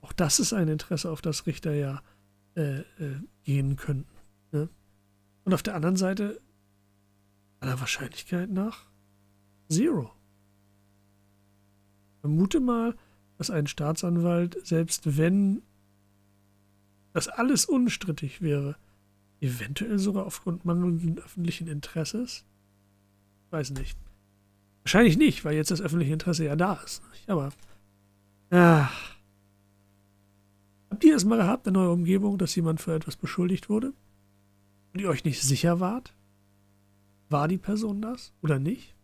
Auch 0.00 0.12
das 0.12 0.38
ist 0.38 0.52
ein 0.52 0.68
Interesse, 0.68 1.10
auf 1.10 1.22
das 1.22 1.46
Richter 1.46 1.74
ja 1.74 2.02
äh, 2.56 2.78
äh, 2.78 2.84
gehen 3.44 3.76
könnten. 3.76 4.10
Ne? 4.52 4.68
Und 5.46 5.54
auf 5.54 5.62
der 5.62 5.74
anderen 5.74 5.96
Seite, 5.96 6.42
aller 7.60 7.80
Wahrscheinlichkeit 7.80 8.50
nach, 8.50 8.84
Zero. 9.70 10.12
Vermute 12.20 12.60
mal, 12.60 12.94
dass 13.38 13.50
ein 13.50 13.66
Staatsanwalt, 13.66 14.58
selbst 14.66 15.16
wenn 15.16 15.62
dass 17.16 17.28
alles 17.28 17.64
unstrittig 17.64 18.42
wäre. 18.42 18.76
Eventuell 19.40 19.98
sogar 19.98 20.26
aufgrund 20.26 20.66
mangelnden 20.66 21.16
öffentlichen 21.16 21.66
Interesses? 21.66 22.44
Weiß 23.48 23.70
nicht. 23.70 23.96
Wahrscheinlich 24.82 25.16
nicht, 25.16 25.42
weil 25.42 25.56
jetzt 25.56 25.70
das 25.70 25.80
öffentliche 25.80 26.12
Interesse 26.12 26.44
ja 26.44 26.56
da 26.56 26.74
ist. 26.74 27.00
Aber, 27.26 27.48
ja. 28.50 28.90
Habt 30.90 31.04
ihr 31.04 31.14
das 31.14 31.24
mal 31.24 31.38
gehabt 31.38 31.66
in 31.66 31.76
eurer 31.78 31.94
Umgebung, 31.94 32.36
dass 32.36 32.54
jemand 32.54 32.82
für 32.82 32.94
etwas 32.94 33.16
beschuldigt 33.16 33.70
wurde? 33.70 33.94
Und 34.96 35.02
ihr 35.02 35.10
euch 35.10 35.26
nicht 35.26 35.42
sicher 35.42 35.78
wart? 35.78 36.14
War 37.28 37.48
die 37.48 37.58
Person 37.58 38.00
das 38.00 38.32
oder 38.40 38.58
nicht? 38.58 38.94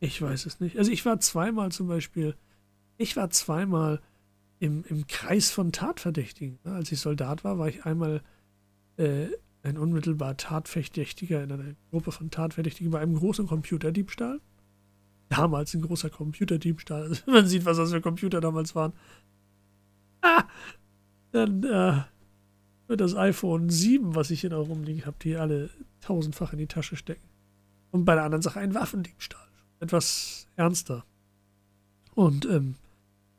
Ich 0.00 0.20
weiß 0.20 0.44
es 0.46 0.58
nicht. 0.58 0.76
Also 0.76 0.90
ich 0.90 1.06
war 1.06 1.20
zweimal 1.20 1.70
zum 1.70 1.86
Beispiel, 1.86 2.34
ich 2.96 3.16
war 3.16 3.30
zweimal 3.30 4.02
im, 4.58 4.82
im 4.88 5.06
Kreis 5.06 5.52
von 5.52 5.70
Tatverdächtigen. 5.70 6.58
Ne? 6.64 6.72
Als 6.72 6.90
ich 6.90 6.98
Soldat 6.98 7.44
war, 7.44 7.60
war 7.60 7.68
ich 7.68 7.84
einmal 7.84 8.22
äh, 8.96 9.28
ein 9.62 9.78
unmittelbar 9.78 10.36
Tatverdächtiger 10.36 11.40
in 11.40 11.52
einer 11.52 11.76
Gruppe 11.90 12.10
von 12.10 12.32
Tatverdächtigen 12.32 12.90
bei 12.90 12.98
einem 12.98 13.14
großen 13.14 13.46
Computerdiebstahl. 13.46 14.40
Damals 15.28 15.74
ein 15.74 15.82
großer 15.82 16.10
Computerdiebstahl. 16.10 17.02
Also, 17.04 17.30
man 17.30 17.46
sieht, 17.46 17.64
was 17.66 17.76
das 17.76 17.92
für 17.92 18.00
Computer 18.00 18.40
damals 18.40 18.74
waren. 18.74 18.94
Ah, 20.22 20.42
dann 21.30 21.62
äh, 21.62 22.02
das 22.96 23.14
iPhone 23.14 23.68
7, 23.68 24.14
was 24.14 24.30
ich 24.30 24.40
hier 24.40 24.50
noch 24.50 24.68
rumliegen 24.68 25.04
habe, 25.06 25.16
die 25.22 25.36
alle 25.36 25.70
tausendfach 26.00 26.52
in 26.52 26.58
die 26.58 26.66
Tasche 26.66 26.96
stecken. 26.96 27.28
Und 27.90 28.04
bei 28.04 28.14
der 28.14 28.24
anderen 28.24 28.42
Sache 28.42 28.60
ein 28.60 28.74
Waffendiebstahl. 28.74 29.46
Etwas 29.80 30.46
ernster. 30.56 31.04
Und 32.14 32.46
ähm, 32.46 32.74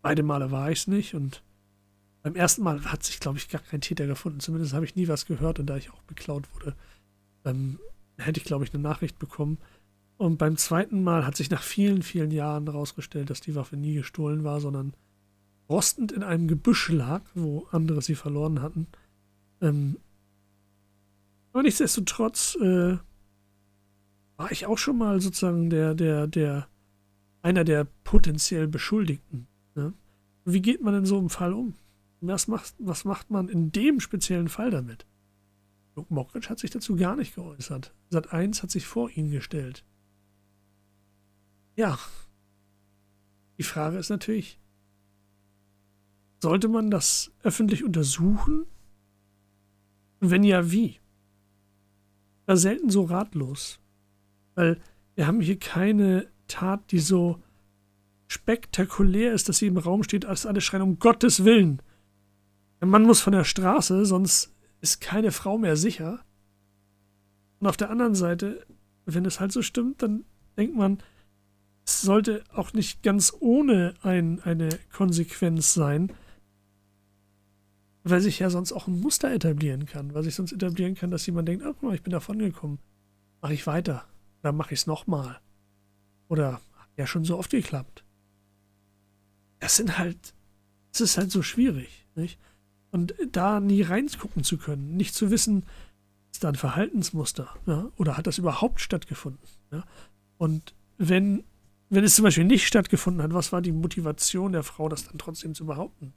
Beide 0.01 0.23
Male 0.23 0.51
war 0.51 0.71
ich 0.71 0.79
es 0.79 0.87
nicht 0.87 1.13
und 1.13 1.43
beim 2.21 2.35
ersten 2.35 2.63
Mal 2.63 2.83
hat 2.85 3.03
sich, 3.03 3.19
glaube 3.19 3.37
ich, 3.37 3.49
gar 3.49 3.61
kein 3.61 3.81
Täter 3.81 4.07
gefunden. 4.07 4.39
Zumindest 4.39 4.73
habe 4.73 4.85
ich 4.85 4.95
nie 4.95 5.07
was 5.07 5.25
gehört 5.25 5.59
und 5.59 5.67
da 5.67 5.77
ich 5.77 5.89
auch 5.91 6.01
beklaut 6.03 6.43
wurde, 6.53 6.75
ähm, 7.45 7.79
hätte 8.17 8.39
ich, 8.39 8.45
glaube 8.45 8.65
ich, 8.65 8.73
eine 8.73 8.83
Nachricht 8.83 9.19
bekommen. 9.19 9.57
Und 10.17 10.37
beim 10.37 10.57
zweiten 10.57 11.03
Mal 11.03 11.25
hat 11.25 11.37
sich 11.37 11.49
nach 11.49 11.63
vielen, 11.63 12.01
vielen 12.01 12.31
Jahren 12.31 12.65
herausgestellt, 12.65 13.29
dass 13.29 13.39
die 13.39 13.55
Waffe 13.55 13.77
nie 13.77 13.93
gestohlen 13.93 14.43
war, 14.43 14.59
sondern 14.59 14.93
rostend 15.69 16.11
in 16.11 16.23
einem 16.23 16.47
Gebüsch 16.47 16.89
lag, 16.89 17.21
wo 17.35 17.67
andere 17.71 18.01
sie 18.01 18.15
verloren 18.15 18.61
hatten. 18.61 18.87
Ähm, 19.61 19.97
aber 21.51 21.63
nichtsdestotrotz 21.63 22.55
äh, 22.55 22.97
war 24.37 24.51
ich 24.51 24.65
auch 24.65 24.77
schon 24.77 24.97
mal 24.97 25.19
sozusagen 25.19 25.69
der, 25.69 25.95
der, 25.95 26.27
der, 26.27 26.67
einer 27.41 27.63
der 27.63 27.87
potenziell 28.03 28.67
Beschuldigten. 28.67 29.47
Ne? 29.75 29.93
Wie 30.45 30.61
geht 30.61 30.81
man 30.81 30.93
in 30.93 31.05
so 31.05 31.17
einem 31.17 31.29
Fall 31.29 31.53
um? 31.53 31.75
Was 32.21 32.47
macht, 32.47 32.73
was 32.79 33.05
macht 33.05 33.29
man 33.29 33.49
in 33.49 33.71
dem 33.71 33.99
speziellen 33.99 34.49
Fall 34.49 34.71
damit? 34.71 35.05
Luke 35.95 36.13
Mockridge 36.13 36.49
hat 36.49 36.59
sich 36.59 36.69
dazu 36.69 36.95
gar 36.95 37.15
nicht 37.15 37.35
geäußert. 37.35 37.93
Sat 38.09 38.31
1 38.31 38.63
hat 38.63 38.71
sich 38.71 38.85
vor 38.85 39.09
ihn 39.09 39.31
gestellt. 39.31 39.85
Ja. 41.75 41.97
Die 43.57 43.63
Frage 43.63 43.97
ist 43.97 44.09
natürlich, 44.09 44.59
sollte 46.41 46.69
man 46.69 46.89
das 46.89 47.31
öffentlich 47.43 47.83
untersuchen? 47.83 48.65
Wenn 50.19 50.43
ja, 50.43 50.71
wie? 50.71 50.99
War 52.45 52.57
selten 52.57 52.89
so 52.89 53.03
ratlos. 53.03 53.79
Weil 54.55 54.79
wir 55.15 55.27
haben 55.27 55.41
hier 55.41 55.57
keine 55.57 56.27
Tat, 56.47 56.91
die 56.91 56.99
so 56.99 57.41
spektakulär 58.27 59.33
ist, 59.33 59.49
dass 59.49 59.57
sie 59.57 59.67
im 59.67 59.77
Raum 59.77 60.03
steht, 60.03 60.25
als 60.25 60.45
alle 60.45 60.61
schreien, 60.61 60.83
um 60.83 60.99
Gottes 60.99 61.45
Willen. 61.45 61.81
Der 62.79 62.87
Mann 62.87 63.03
muss 63.03 63.21
von 63.21 63.33
der 63.33 63.43
Straße, 63.43 64.05
sonst 64.05 64.53
ist 64.81 65.01
keine 65.01 65.31
Frau 65.31 65.57
mehr 65.57 65.75
sicher. 65.75 66.19
Und 67.59 67.67
auf 67.67 67.77
der 67.77 67.89
anderen 67.89 68.15
Seite, 68.15 68.65
wenn 69.05 69.25
es 69.25 69.39
halt 69.39 69.51
so 69.51 69.61
stimmt, 69.61 70.01
dann 70.01 70.23
denkt 70.57 70.75
man, 70.75 70.99
es 71.85 72.01
sollte 72.01 72.43
auch 72.53 72.73
nicht 72.73 73.01
ganz 73.01 73.33
ohne 73.39 73.95
ein, 74.03 74.41
eine 74.43 74.69
Konsequenz 74.93 75.73
sein, 75.73 76.13
weil 78.09 78.21
sich 78.21 78.39
ja 78.39 78.49
sonst 78.49 78.71
auch 78.71 78.87
ein 78.87 78.99
Muster 78.99 79.31
etablieren 79.31 79.85
kann, 79.85 80.13
weil 80.13 80.23
sich 80.23 80.35
sonst 80.35 80.51
etablieren 80.51 80.95
kann, 80.95 81.11
dass 81.11 81.25
jemand 81.25 81.47
denkt, 81.47 81.65
ach, 81.65 81.93
ich 81.93 82.03
bin 82.03 82.11
davon 82.11 82.39
gekommen, 82.39 82.79
mache 83.41 83.53
ich 83.53 83.67
weiter, 83.67 84.05
dann 84.41 84.55
mache 84.55 84.73
ich 84.73 84.81
es 84.81 84.87
nochmal. 84.87 85.39
Oder 86.27 86.53
hat 86.53 86.89
ja 86.97 87.07
schon 87.07 87.25
so 87.25 87.37
oft 87.37 87.51
geklappt 87.51 88.03
das 89.59 89.75
sind 89.75 89.97
halt, 89.97 90.33
es 90.91 91.01
ist 91.01 91.17
halt 91.17 91.31
so 91.31 91.43
schwierig, 91.43 92.05
nicht? 92.15 92.39
Und 92.91 93.13
da 93.31 93.59
nie 93.59 93.83
reingucken 93.83 94.43
zu 94.43 94.57
können, 94.57 94.97
nicht 94.97 95.13
zu 95.13 95.29
wissen, 95.29 95.63
ist 96.31 96.43
da 96.43 96.49
ein 96.49 96.55
Verhaltensmuster, 96.55 97.55
ja? 97.67 97.91
oder 97.97 98.17
hat 98.17 98.25
das 98.25 98.39
überhaupt 98.39 98.81
stattgefunden? 98.81 99.39
Ja? 99.71 99.83
Und 100.37 100.73
wenn, 100.97 101.43
wenn 101.89 102.03
es 102.03 102.15
zum 102.15 102.23
Beispiel 102.23 102.45
nicht 102.45 102.65
stattgefunden 102.65 103.21
hat, 103.21 103.33
was 103.33 103.51
war 103.51 103.61
die 103.61 103.71
Motivation 103.71 104.53
der 104.53 104.63
Frau, 104.63 104.89
das 104.89 105.05
dann 105.05 105.19
trotzdem 105.19 105.53
zu 105.53 105.65
behaupten? 105.65 106.13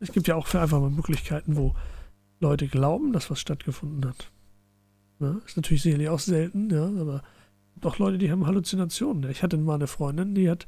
Es 0.00 0.12
gibt 0.12 0.28
ja 0.28 0.34
auch 0.34 0.52
einfach 0.54 0.80
mal 0.80 0.90
Möglichkeiten, 0.90 1.56
wo 1.56 1.74
Leute 2.40 2.66
glauben, 2.66 3.12
dass 3.12 3.30
was 3.30 3.40
stattgefunden 3.40 4.08
hat. 4.08 4.32
Ja? 5.20 5.40
Ist 5.46 5.56
natürlich 5.56 5.82
sicherlich 5.82 6.08
auch 6.08 6.18
selten, 6.18 6.70
ja, 6.70 6.86
aber 6.86 7.22
doch 7.80 7.98
Leute, 7.98 8.18
die 8.18 8.30
haben 8.30 8.46
Halluzinationen. 8.46 9.30
Ich 9.30 9.42
hatte 9.42 9.56
mal 9.56 9.74
eine 9.74 9.86
Freundin, 9.86 10.34
die 10.34 10.50
hat 10.50 10.66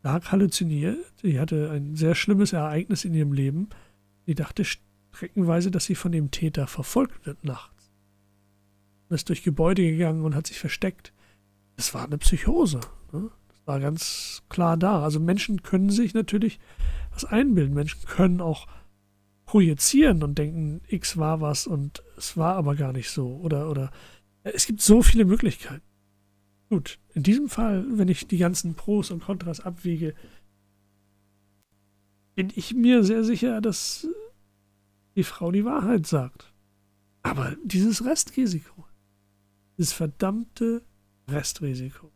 stark 0.00 0.30
halluziniert. 0.32 0.98
Sie 1.20 1.40
hatte 1.40 1.70
ein 1.70 1.96
sehr 1.96 2.14
schlimmes 2.14 2.52
Ereignis 2.52 3.04
in 3.04 3.14
ihrem 3.14 3.32
Leben. 3.32 3.68
Sie 4.26 4.34
dachte 4.34 4.64
streckenweise, 4.64 5.70
dass 5.70 5.84
sie 5.84 5.94
von 5.94 6.12
dem 6.12 6.30
Täter 6.30 6.66
verfolgt 6.66 7.26
wird 7.26 7.44
nachts. 7.44 7.90
Und 9.08 9.14
ist 9.14 9.28
durch 9.28 9.42
Gebäude 9.42 9.82
gegangen 9.82 10.24
und 10.24 10.34
hat 10.34 10.46
sich 10.46 10.58
versteckt. 10.58 11.12
das 11.76 11.94
war 11.94 12.04
eine 12.04 12.18
Psychose. 12.18 12.80
Ne? 13.12 13.30
Das 13.48 13.66
war 13.66 13.80
ganz 13.80 14.42
klar 14.48 14.76
da. 14.76 15.02
Also 15.02 15.20
Menschen 15.20 15.62
können 15.62 15.90
sich 15.90 16.14
natürlich 16.14 16.58
was 17.16 17.24
einbilden. 17.24 17.74
Menschen 17.74 18.00
können 18.06 18.40
auch 18.40 18.66
projizieren 19.44 20.22
und 20.22 20.36
denken, 20.38 20.82
X 20.88 21.16
war 21.16 21.40
was 21.40 21.66
und 21.66 22.02
es 22.16 22.36
war 22.36 22.54
aber 22.56 22.74
gar 22.74 22.92
nicht 22.92 23.10
so. 23.10 23.36
Oder, 23.36 23.70
oder 23.70 23.90
es 24.42 24.66
gibt 24.66 24.80
so 24.80 25.02
viele 25.02 25.24
Möglichkeiten. 25.24 25.82
Gut, 26.68 26.98
in 27.14 27.22
diesem 27.22 27.48
Fall, 27.48 27.86
wenn 27.90 28.08
ich 28.08 28.26
die 28.26 28.38
ganzen 28.38 28.74
Pros 28.74 29.10
und 29.10 29.22
Kontras 29.22 29.60
abwiege, 29.60 30.14
bin 32.34 32.52
ich 32.54 32.74
mir 32.74 33.04
sehr 33.04 33.24
sicher, 33.24 33.60
dass 33.60 34.06
die 35.14 35.22
Frau 35.22 35.52
die 35.52 35.64
Wahrheit 35.64 36.06
sagt. 36.06 36.52
Aber 37.22 37.56
dieses 37.64 38.04
Restrisiko, 38.04 38.84
dieses 39.78 39.92
verdammte 39.92 40.82
Restrisiko, 41.28 42.12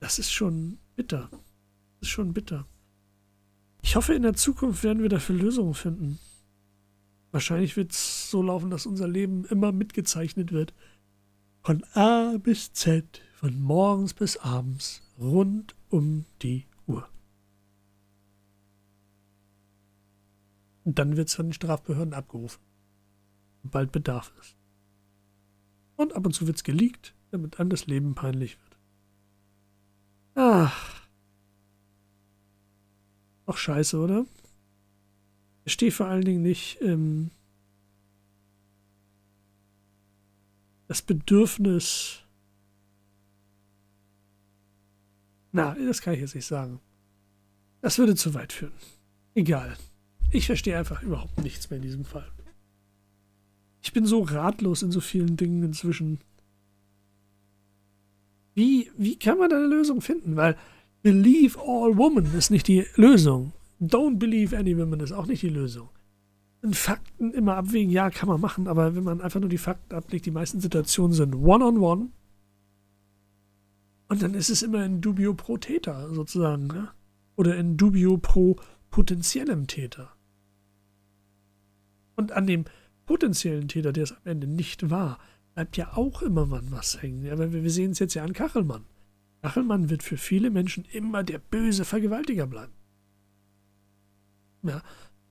das 0.00 0.18
ist 0.18 0.30
schon 0.32 0.78
bitter. 0.96 1.28
Das 1.30 2.08
ist 2.08 2.08
schon 2.08 2.32
bitter. 2.34 2.66
Ich 3.82 3.96
hoffe, 3.96 4.14
in 4.14 4.22
der 4.22 4.34
Zukunft 4.34 4.84
werden 4.84 5.02
wir 5.02 5.08
dafür 5.08 5.36
Lösungen 5.36 5.74
finden. 5.74 6.18
Wahrscheinlich 7.32 7.76
wird 7.76 7.92
es 7.92 8.30
so 8.30 8.42
laufen, 8.42 8.70
dass 8.70 8.86
unser 8.86 9.08
Leben 9.08 9.44
immer 9.46 9.72
mitgezeichnet 9.72 10.52
wird. 10.52 10.72
Von 11.62 11.84
A 11.94 12.36
bis 12.38 12.72
Z, 12.72 13.22
von 13.34 13.60
morgens 13.60 14.14
bis 14.14 14.36
abends, 14.36 15.02
rund 15.18 15.74
um 15.88 16.24
die 16.42 16.66
Uhr. 16.86 17.08
Und 20.84 20.98
dann 20.98 21.16
wird 21.16 21.28
es 21.28 21.34
von 21.34 21.46
den 21.46 21.52
Strafbehörden 21.52 22.14
abgerufen. 22.14 22.60
Sobald 23.62 23.92
Bedarf 23.92 24.32
ist. 24.40 24.56
Und 25.96 26.14
ab 26.14 26.26
und 26.26 26.32
zu 26.32 26.46
wird 26.46 26.56
es 26.56 26.64
geleakt, 26.64 27.14
damit 27.30 27.60
einem 27.60 27.70
das 27.70 27.86
Leben 27.86 28.14
peinlich 28.14 28.58
wird. 28.58 28.76
Ach. 30.34 31.01
Auch 33.52 33.58
scheiße, 33.58 33.98
oder? 33.98 34.24
Ich 35.66 35.74
stehe 35.74 35.92
vor 35.92 36.06
allen 36.06 36.24
Dingen 36.24 36.40
nicht 36.40 36.80
ähm, 36.80 37.30
das 40.88 41.02
Bedürfnis. 41.02 42.20
Na, 45.52 45.74
das 45.74 46.00
kann 46.00 46.14
ich 46.14 46.20
jetzt 46.20 46.34
nicht 46.34 46.46
sagen. 46.46 46.80
Das 47.82 47.98
würde 47.98 48.16
zu 48.16 48.32
weit 48.32 48.54
führen. 48.54 48.72
Egal. 49.34 49.76
Ich 50.30 50.46
verstehe 50.46 50.78
einfach 50.78 51.02
überhaupt 51.02 51.38
nichts 51.42 51.68
mehr 51.68 51.76
in 51.76 51.82
diesem 51.82 52.06
Fall. 52.06 52.32
Ich 53.82 53.92
bin 53.92 54.06
so 54.06 54.22
ratlos 54.22 54.82
in 54.82 54.92
so 54.92 55.00
vielen 55.02 55.36
Dingen 55.36 55.62
inzwischen. 55.62 56.20
Wie, 58.54 58.90
wie 58.96 59.18
kann 59.18 59.36
man 59.36 59.50
da 59.50 59.56
eine 59.56 59.66
Lösung 59.66 60.00
finden? 60.00 60.36
Weil 60.36 60.56
Believe 61.02 61.58
all 61.58 61.96
women 61.96 62.32
ist 62.34 62.50
nicht 62.50 62.68
die 62.68 62.86
Lösung. 62.96 63.52
Don't 63.80 64.18
believe 64.18 64.56
any 64.56 64.76
women 64.78 65.00
ist 65.00 65.12
auch 65.12 65.26
nicht 65.26 65.42
die 65.42 65.48
Lösung. 65.48 65.88
In 66.62 66.74
Fakten 66.74 67.32
immer 67.32 67.56
abwägen, 67.56 67.90
ja, 67.90 68.10
kann 68.10 68.28
man 68.28 68.40
machen, 68.40 68.68
aber 68.68 68.94
wenn 68.94 69.02
man 69.02 69.20
einfach 69.20 69.40
nur 69.40 69.48
die 69.48 69.58
Fakten 69.58 69.94
ablegt, 69.96 70.26
die 70.26 70.30
meisten 70.30 70.60
Situationen 70.60 71.12
sind 71.12 71.34
one-on-one. 71.34 71.74
-on 71.80 72.04
-one. 72.04 72.08
Und 74.08 74.22
dann 74.22 74.34
ist 74.34 74.50
es 74.50 74.62
immer 74.62 74.84
in 74.84 75.00
dubio 75.00 75.34
pro 75.34 75.56
Täter 75.56 76.12
sozusagen, 76.14 76.66
ne? 76.66 76.90
Oder 77.34 77.56
in 77.56 77.76
dubio 77.76 78.18
pro 78.18 78.56
potenziellem 78.90 79.66
Täter. 79.66 80.12
Und 82.14 82.30
an 82.30 82.46
dem 82.46 82.66
potenziellen 83.06 83.68
Täter, 83.68 83.92
der 83.92 84.04
es 84.04 84.12
am 84.12 84.18
Ende 84.24 84.46
nicht 84.46 84.90
war, 84.90 85.18
bleibt 85.54 85.76
ja 85.76 85.96
auch 85.96 86.22
immer 86.22 86.46
mal 86.46 86.62
was 86.70 87.02
hängen. 87.02 87.24
Ja, 87.24 87.38
wir 87.38 87.70
sehen 87.70 87.92
es 87.92 87.98
jetzt 87.98 88.14
ja 88.14 88.22
an 88.22 88.34
Kachelmann. 88.34 88.84
Kachelmann 89.42 89.90
wird 89.90 90.02
für 90.02 90.16
viele 90.16 90.50
Menschen 90.50 90.84
immer 90.92 91.24
der 91.24 91.38
böse 91.38 91.84
Vergewaltiger 91.84 92.46
bleiben. 92.46 92.72
Ja, 94.62 94.82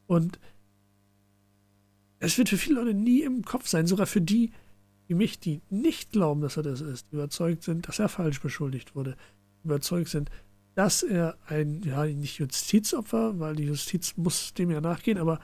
und 0.07 0.39
es 2.19 2.37
wird 2.37 2.49
für 2.49 2.57
viele 2.57 2.81
Leute 2.81 2.93
nie 2.93 3.21
im 3.21 3.43
Kopf 3.45 3.67
sein, 3.67 3.87
sogar 3.87 4.05
für 4.05 4.21
die, 4.21 4.51
wie 5.07 5.13
mich, 5.13 5.39
die 5.39 5.61
nicht 5.69 6.11
glauben, 6.11 6.41
dass 6.41 6.57
er 6.57 6.63
das 6.63 6.81
ist, 6.81 7.07
die 7.09 7.15
überzeugt 7.15 7.63
sind, 7.63 7.87
dass 7.87 7.99
er 7.99 8.09
falsch 8.09 8.41
beschuldigt 8.41 8.95
wurde, 8.95 9.15
überzeugt 9.63 10.09
sind, 10.09 10.29
dass 10.75 11.03
er 11.03 11.37
ein, 11.47 11.81
ja, 11.83 12.05
nicht 12.05 12.37
Justizopfer, 12.37 13.39
weil 13.39 13.55
die 13.55 13.65
Justiz 13.65 14.15
muss 14.17 14.53
dem 14.53 14.71
ja 14.71 14.81
nachgehen, 14.81 15.17
aber 15.17 15.39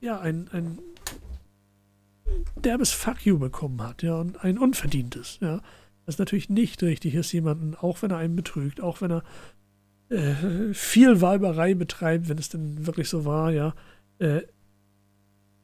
ja, 0.00 0.18
ein, 0.18 0.48
ein 0.52 0.78
derbes 2.56 2.92
Fuck 2.92 3.26
you 3.26 3.38
bekommen 3.38 3.82
hat, 3.82 4.02
ja, 4.02 4.16
und 4.16 4.42
ein 4.42 4.58
unverdientes, 4.58 5.38
ja. 5.40 5.60
Das 6.06 6.18
natürlich 6.18 6.48
nicht 6.48 6.82
richtig 6.82 7.14
ist, 7.14 7.32
jemanden, 7.32 7.74
auch 7.74 8.00
wenn 8.02 8.10
er 8.10 8.18
einen 8.18 8.36
betrügt, 8.36 8.80
auch 8.80 9.00
wenn 9.00 9.10
er 9.10 9.24
äh, 10.08 10.72
viel 10.72 11.20
Weiberei 11.20 11.74
betreibt, 11.74 12.28
wenn 12.28 12.38
es 12.38 12.48
denn 12.48 12.86
wirklich 12.86 13.08
so 13.08 13.24
war, 13.24 13.50
ja, 13.50 13.74
äh, 14.18 14.42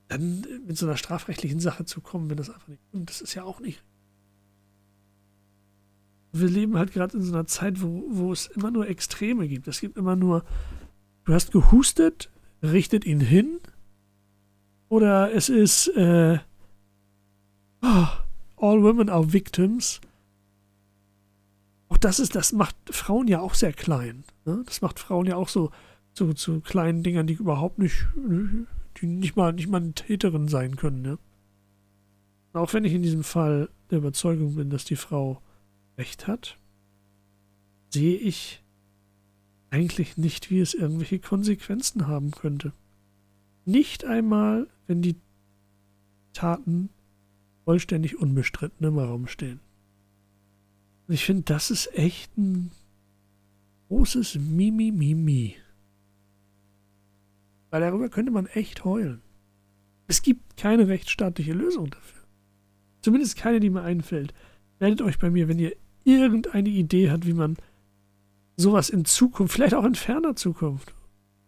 dann 0.09 0.45
mit 0.67 0.77
so 0.77 0.87
einer 0.87 0.97
strafrechtlichen 0.97 1.61
Sache 1.61 1.85
zu 1.85 2.01
kommen, 2.01 2.29
wenn 2.29 2.37
das 2.37 2.51
einfach 2.51 2.69
nicht 2.69 2.83
stimmt, 2.89 3.09
das 3.09 3.21
ist 3.21 3.35
ja 3.35 3.45
auch 3.45 3.61
nicht. 3.61 3.83
Wir 6.33 6.49
leben 6.49 6.77
halt 6.77 6.93
gerade 6.93 7.17
in 7.17 7.23
so 7.23 7.33
einer 7.33 7.47
Zeit, 7.47 7.83
wo, 7.83 8.05
wo 8.09 8.33
es 8.33 8.47
immer 8.47 8.71
nur 8.71 8.89
Extreme 8.89 9.47
gibt. 9.49 9.69
Es 9.69 9.81
gibt 9.81 9.97
immer 9.97 10.17
nur, 10.17 10.45
du 11.25 11.35
hast 11.35 11.53
gehustet, 11.53 12.31
richtet 12.63 13.05
ihn 13.05 13.21
hin, 13.21 13.61
oder 14.89 15.33
es 15.33 15.49
ist 15.49 15.89
äh, 15.89 16.39
oh, 17.81 18.07
All 18.57 18.83
Women 18.83 19.09
are 19.09 19.33
Victims 19.33 20.01
auch 21.93 21.99
das 21.99 22.21
ist, 22.21 22.35
das 22.35 22.53
macht 22.53 22.75
Frauen 22.91 23.29
ja 23.29 23.41
auch 23.41 23.53
sehr 23.53 23.75
klein. 23.75 24.25
Ne? 24.47 24.63
Das 24.65 24.81
macht 24.81 24.99
Frauen 24.99 25.27
ja 25.27 25.37
auch 25.37 25.51
so 25.51 25.71
zu, 26.15 26.33
zu 26.33 26.61
kleinen 26.63 27.03
Dingern, 27.03 27.27
die 27.27 27.35
überhaupt 27.35 27.79
nicht, 27.79 28.07
die 28.97 29.07
nicht 29.07 29.37
mal, 29.37 29.53
nicht 29.53 29.69
mal 29.69 29.83
eine 29.83 29.93
Täterin 29.93 30.49
sein 30.49 30.77
können. 30.77 31.03
Ne? 31.03 31.19
Auch 32.55 32.73
wenn 32.73 32.87
ich 32.87 32.95
in 32.95 33.03
diesem 33.03 33.25
Fall 33.25 33.69
der 33.91 33.99
Überzeugung 33.99 34.55
bin, 34.55 34.71
dass 34.71 34.87
die 34.87 34.97
Frau 34.97 35.43
recht 35.99 36.27
hat, 36.27 36.57
sehe 37.91 38.17
ich 38.17 38.63
eigentlich 39.69 40.17
nicht, 40.17 40.51
wie 40.51 40.61
es 40.61 40.73
irgendwelche 40.73 41.19
Konsequenzen 41.19 42.07
haben 42.07 42.31
könnte. 42.31 42.73
Nicht 43.67 44.07
einmal, 44.07 44.67
wenn 44.87 45.03
die 45.03 45.17
Taten 46.33 46.89
vollständig 47.67 48.19
unbestritten 48.19 48.87
im 48.87 48.99
Raum 48.99 49.27
stehen. 49.27 49.61
Ich 51.09 51.25
finde, 51.25 51.43
das 51.43 51.71
ist 51.71 51.93
echt 51.97 52.37
ein 52.39 52.71
großes 53.89 54.37
Mimi-Mimi. 54.37 55.57
Weil 57.71 57.81
darüber 57.81 58.09
könnte 58.09 58.33
man 58.33 58.47
echt 58.47 58.85
heulen. 58.85 59.21
Es 60.07 60.23
gibt 60.23 60.57
keine 60.57 60.89
rechtsstaatliche 60.89 61.53
Lösung 61.53 61.91
dafür. 61.91 62.23
Zumindest 63.03 63.37
keine, 63.37 63.61
die 63.61 63.71
mir 63.71 63.83
einfällt. 63.83 64.33
Meldet 64.79 65.03
euch 65.03 65.19
bei 65.19 65.31
mir, 65.31 65.49
wenn 65.49 65.59
ihr 65.59 65.75
irgendeine 66.05 66.69
Idee 66.69 67.11
habt, 67.11 67.27
wie 67.27 67.35
man 67.35 67.57
sowas 68.57 68.91
in 68.91 69.05
Zukunft, 69.05 69.55
vielleicht 69.55 69.75
auch 69.75 69.85
in 69.85 69.95
ferner 69.95 70.37
Zukunft, 70.37 70.95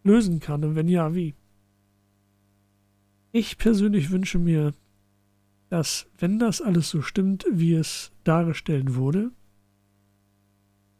lösen 0.02 0.40
kann. 0.40 0.64
Und 0.64 0.74
wenn 0.74 0.88
ja, 0.88 1.14
wie? 1.14 1.34
Ich 3.32 3.58
persönlich 3.58 4.10
wünsche 4.10 4.38
mir, 4.38 4.74
dass, 5.68 6.06
wenn 6.18 6.38
das 6.38 6.60
alles 6.60 6.90
so 6.90 7.02
stimmt, 7.02 7.46
wie 7.50 7.74
es 7.74 8.12
dargestellt 8.22 8.94
wurde, 8.94 9.32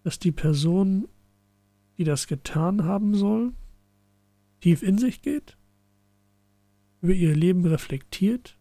dass 0.05 0.19
die 0.19 0.33
Person, 0.33 1.09
die 1.99 2.05
das 2.05 2.29
getan 2.29 2.85
haben 2.85 3.15
soll, 3.15 3.53
tief 4.61 4.83
in 4.83 4.99
sich 4.99 5.23
geht, 5.23 5.57
über 7.01 7.13
ihr 7.13 7.35
Leben 7.35 7.67
reflektiert 7.67 8.57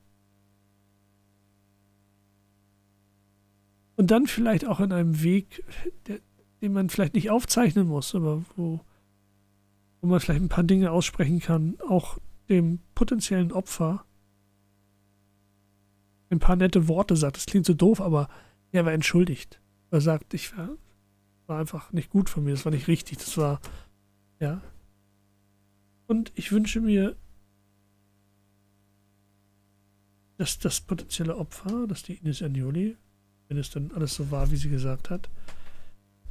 und 3.96 4.12
dann 4.12 4.28
vielleicht 4.28 4.66
auch 4.66 4.80
in 4.80 4.92
einem 4.92 5.22
Weg, 5.22 5.64
der, 6.08 6.20
den 6.62 6.74
man 6.74 6.90
vielleicht 6.90 7.14
nicht 7.14 7.30
aufzeichnen 7.30 7.88
muss, 7.88 8.16
aber 8.16 8.44
wo, 8.56 8.80
wo 10.02 10.08
man 10.08 10.20
vielleicht 10.20 10.42
ein 10.42 10.50
paar 10.50 10.64
Dinge 10.64 10.92
aussprechen 10.92 11.40
kann, 11.40 11.78
auch 11.88 12.18
dem 12.50 12.80
potenziellen 12.96 13.52
Opfer 13.52 14.06
ein 16.30 16.40
paar 16.40 16.56
nette 16.56 16.88
Worte 16.88 17.16
sagt. 17.16 17.38
Das 17.38 17.46
klingt 17.46 17.66
so 17.66 17.74
doof, 17.74 18.02
aber 18.02 18.28
er 18.72 18.86
war 18.86 18.92
entschuldigt. 18.92 19.62
Er 19.92 20.02
sagt, 20.02 20.34
ich 20.34 20.58
war 20.58 20.70
war 21.48 21.60
einfach 21.60 21.92
nicht 21.92 22.10
gut 22.10 22.30
von 22.30 22.44
mir, 22.44 22.52
das 22.52 22.66
war 22.66 22.72
nicht 22.72 22.88
richtig, 22.88 23.18
das 23.18 23.38
war, 23.38 23.60
ja. 24.40 24.62
Und 26.08 26.32
ich 26.36 26.52
wünsche 26.52 26.82
mir, 26.82 27.16
dass 30.38 30.60
das 30.60 30.82
potenzielle 30.82 31.38
Opfer, 31.38 31.88
dass 31.88 32.04
die 32.04 32.16
Ines 32.16 32.42
Agnoli, 32.42 32.98
wenn 33.48 33.58
es 33.58 33.70
dann 33.70 33.92
alles 33.92 34.16
so 34.16 34.32
war, 34.32 34.52
wie 34.52 34.58
sie 34.58 34.70
gesagt 34.70 35.10
hat, 35.10 35.30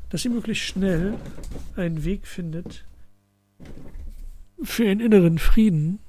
dass 0.08 0.22
sie 0.22 0.28
möglichst 0.28 0.64
schnell 0.64 1.14
einen 1.76 2.04
Weg 2.04 2.26
findet 2.26 2.84
für 4.62 4.88
einen 4.88 5.00
inneren 5.00 5.38
Frieden, 5.38 6.00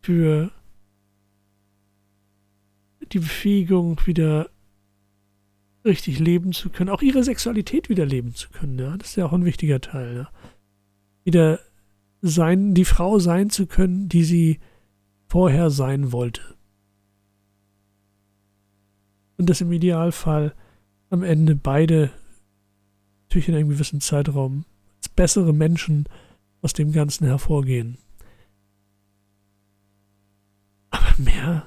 für 0.00 0.50
die 3.12 3.18
Befähigung, 3.18 4.00
wieder 4.06 4.50
richtig 5.84 6.18
leben 6.18 6.52
zu 6.52 6.70
können, 6.70 6.90
auch 6.90 7.02
ihre 7.02 7.22
Sexualität 7.22 7.88
wieder 7.88 8.06
leben 8.06 8.34
zu 8.34 8.48
können. 8.50 8.78
Ja? 8.78 8.96
Das 8.96 9.10
ist 9.10 9.16
ja 9.16 9.26
auch 9.26 9.32
ein 9.32 9.44
wichtiger 9.44 9.80
Teil. 9.80 10.16
Ja? 10.16 10.28
Wieder 11.24 11.60
sein, 12.22 12.74
die 12.74 12.84
Frau 12.84 13.18
sein 13.18 13.50
zu 13.50 13.66
können, 13.66 14.08
die 14.08 14.24
sie 14.24 14.60
vorher 15.26 15.70
sein 15.70 16.12
wollte. 16.12 16.42
Und 19.36 19.50
dass 19.50 19.60
im 19.60 19.72
Idealfall 19.72 20.54
am 21.10 21.22
Ende 21.22 21.54
beide 21.54 22.10
natürlich 23.24 23.48
in 23.48 23.54
einem 23.54 23.68
gewissen 23.68 24.00
Zeitraum 24.00 24.64
als 24.98 25.08
bessere 25.08 25.52
Menschen 25.52 26.08
aus 26.62 26.72
dem 26.72 26.92
Ganzen 26.92 27.26
hervorgehen. 27.26 27.98
Aber 30.90 31.14
mehr, 31.18 31.66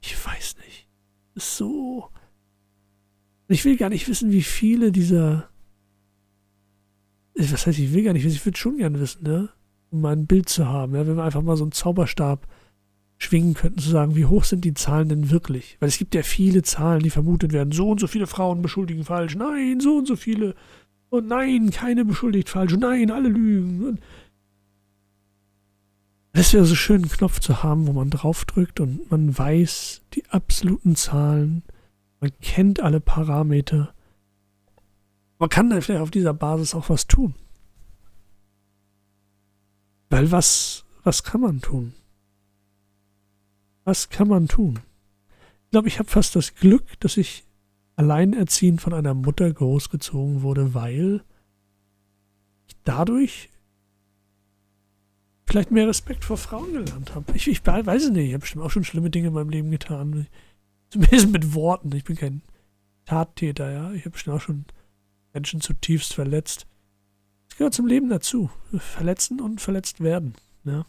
ich 0.00 0.14
weiß 0.24 0.56
nicht. 0.64 0.86
Ist 1.34 1.56
so. 1.56 2.10
Ich 3.50 3.64
will 3.64 3.76
gar 3.76 3.88
nicht 3.88 4.08
wissen, 4.08 4.30
wie 4.30 4.42
viele 4.42 4.92
dieser. 4.92 5.48
Was 7.34 7.66
heißt, 7.66 7.78
ich 7.78 7.92
will 7.92 8.04
gar 8.04 8.12
nicht 8.12 8.24
wissen, 8.24 8.36
ich 8.36 8.46
würde 8.46 8.58
schon 8.58 8.76
gern 8.76 9.00
wissen, 9.00 9.24
ne? 9.24 9.48
Um 9.90 10.02
mal 10.02 10.12
ein 10.12 10.26
Bild 10.26 10.48
zu 10.48 10.68
haben, 10.68 10.94
ja? 10.94 11.06
wenn 11.06 11.16
wir 11.16 11.24
einfach 11.24 11.42
mal 11.42 11.56
so 11.56 11.64
einen 11.64 11.72
Zauberstab 11.72 12.46
schwingen 13.18 13.54
könnten, 13.54 13.80
zu 13.80 13.90
sagen, 13.90 14.14
wie 14.14 14.26
hoch 14.26 14.44
sind 14.44 14.64
die 14.64 14.74
Zahlen 14.74 15.08
denn 15.08 15.30
wirklich? 15.30 15.76
Weil 15.80 15.88
es 15.88 15.98
gibt 15.98 16.14
ja 16.14 16.22
viele 16.22 16.62
Zahlen, 16.62 17.02
die 17.02 17.10
vermutet 17.10 17.52
werden. 17.52 17.72
So 17.72 17.90
und 17.90 17.98
so 17.98 18.06
viele 18.06 18.28
Frauen 18.28 18.62
beschuldigen 18.62 19.04
falsch. 19.04 19.34
Nein, 19.34 19.80
so 19.80 19.96
und 19.96 20.06
so 20.06 20.14
viele. 20.14 20.54
Und 21.08 21.26
nein, 21.26 21.70
keine 21.70 22.04
beschuldigt 22.04 22.48
falsch. 22.48 22.72
Und 22.74 22.80
nein, 22.80 23.10
alle 23.10 23.28
lügen. 23.28 23.84
Und 23.84 24.00
es 26.32 26.52
wäre 26.54 26.64
so 26.64 26.76
schön, 26.76 27.02
einen 27.02 27.10
Knopf 27.10 27.40
zu 27.40 27.64
haben, 27.64 27.88
wo 27.88 27.92
man 27.92 28.10
draufdrückt 28.10 28.78
und 28.78 29.10
man 29.10 29.36
weiß 29.36 30.02
die 30.14 30.24
absoluten 30.30 30.94
Zahlen. 30.94 31.62
Man 32.20 32.30
kennt 32.40 32.80
alle 32.80 33.00
Parameter. 33.00 33.94
Man 35.38 35.48
kann 35.48 35.70
vielleicht 35.82 36.02
auf 36.02 36.10
dieser 36.10 36.34
Basis 36.34 36.74
auch 36.74 36.90
was 36.90 37.06
tun. 37.06 37.34
Weil 40.10 40.30
was, 40.30 40.84
was 41.02 41.22
kann 41.22 41.40
man 41.40 41.60
tun? 41.60 41.94
Was 43.84 44.10
kann 44.10 44.28
man 44.28 44.48
tun? 44.48 44.80
Ich 45.64 45.70
glaube, 45.70 45.88
ich 45.88 45.98
habe 45.98 46.10
fast 46.10 46.36
das 46.36 46.54
Glück, 46.54 47.00
dass 47.00 47.16
ich 47.16 47.44
alleinerziehend 47.96 48.80
von 48.80 48.92
einer 48.92 49.14
Mutter 49.14 49.50
großgezogen 49.50 50.42
wurde, 50.42 50.74
weil 50.74 51.22
ich 52.66 52.76
dadurch 52.84 53.50
vielleicht 55.46 55.70
mehr 55.70 55.88
Respekt 55.88 56.24
vor 56.24 56.36
Frauen 56.36 56.72
gelernt 56.72 57.14
habe. 57.14 57.32
Ich, 57.34 57.48
ich 57.48 57.66
weiß 57.66 58.04
es 58.04 58.10
nicht, 58.10 58.28
ich 58.28 58.32
habe 58.32 58.40
bestimmt 58.40 58.64
auch 58.64 58.70
schon 58.70 58.84
schlimme 58.84 59.10
Dinge 59.10 59.28
in 59.28 59.34
meinem 59.34 59.50
Leben 59.50 59.70
getan. 59.70 60.26
Zumindest 60.90 61.30
mit 61.30 61.54
Worten. 61.54 61.94
Ich 61.94 62.04
bin 62.04 62.16
kein 62.16 62.42
Tattäter, 63.04 63.70
ja. 63.70 63.92
Ich 63.92 64.02
habe 64.02 64.10
bestimmt 64.10 64.36
auch 64.36 64.40
schon 64.40 64.64
Menschen 65.32 65.60
zutiefst 65.60 66.14
verletzt. 66.14 66.66
Das 67.48 67.58
gehört 67.58 67.74
zum 67.74 67.86
Leben 67.86 68.08
dazu. 68.08 68.50
Verletzen 68.76 69.40
und 69.40 69.60
verletzt 69.60 70.00
werden. 70.00 70.34
Ja. 70.64 70.84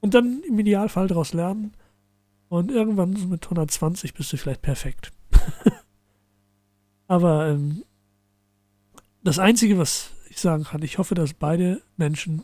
Und 0.00 0.14
dann 0.14 0.42
im 0.46 0.58
Idealfall 0.58 1.08
daraus 1.08 1.32
lernen. 1.32 1.72
Und 2.48 2.70
irgendwann 2.70 3.12
mit 3.28 3.44
120 3.44 4.14
bist 4.14 4.32
du 4.32 4.36
vielleicht 4.36 4.62
perfekt. 4.62 5.12
Aber 7.06 7.48
ähm, 7.48 7.84
das 9.22 9.38
Einzige, 9.38 9.78
was 9.78 10.10
ich 10.30 10.40
sagen 10.40 10.64
kann, 10.64 10.82
ich 10.82 10.98
hoffe, 10.98 11.14
dass 11.14 11.32
beide 11.32 11.82
Menschen 11.96 12.42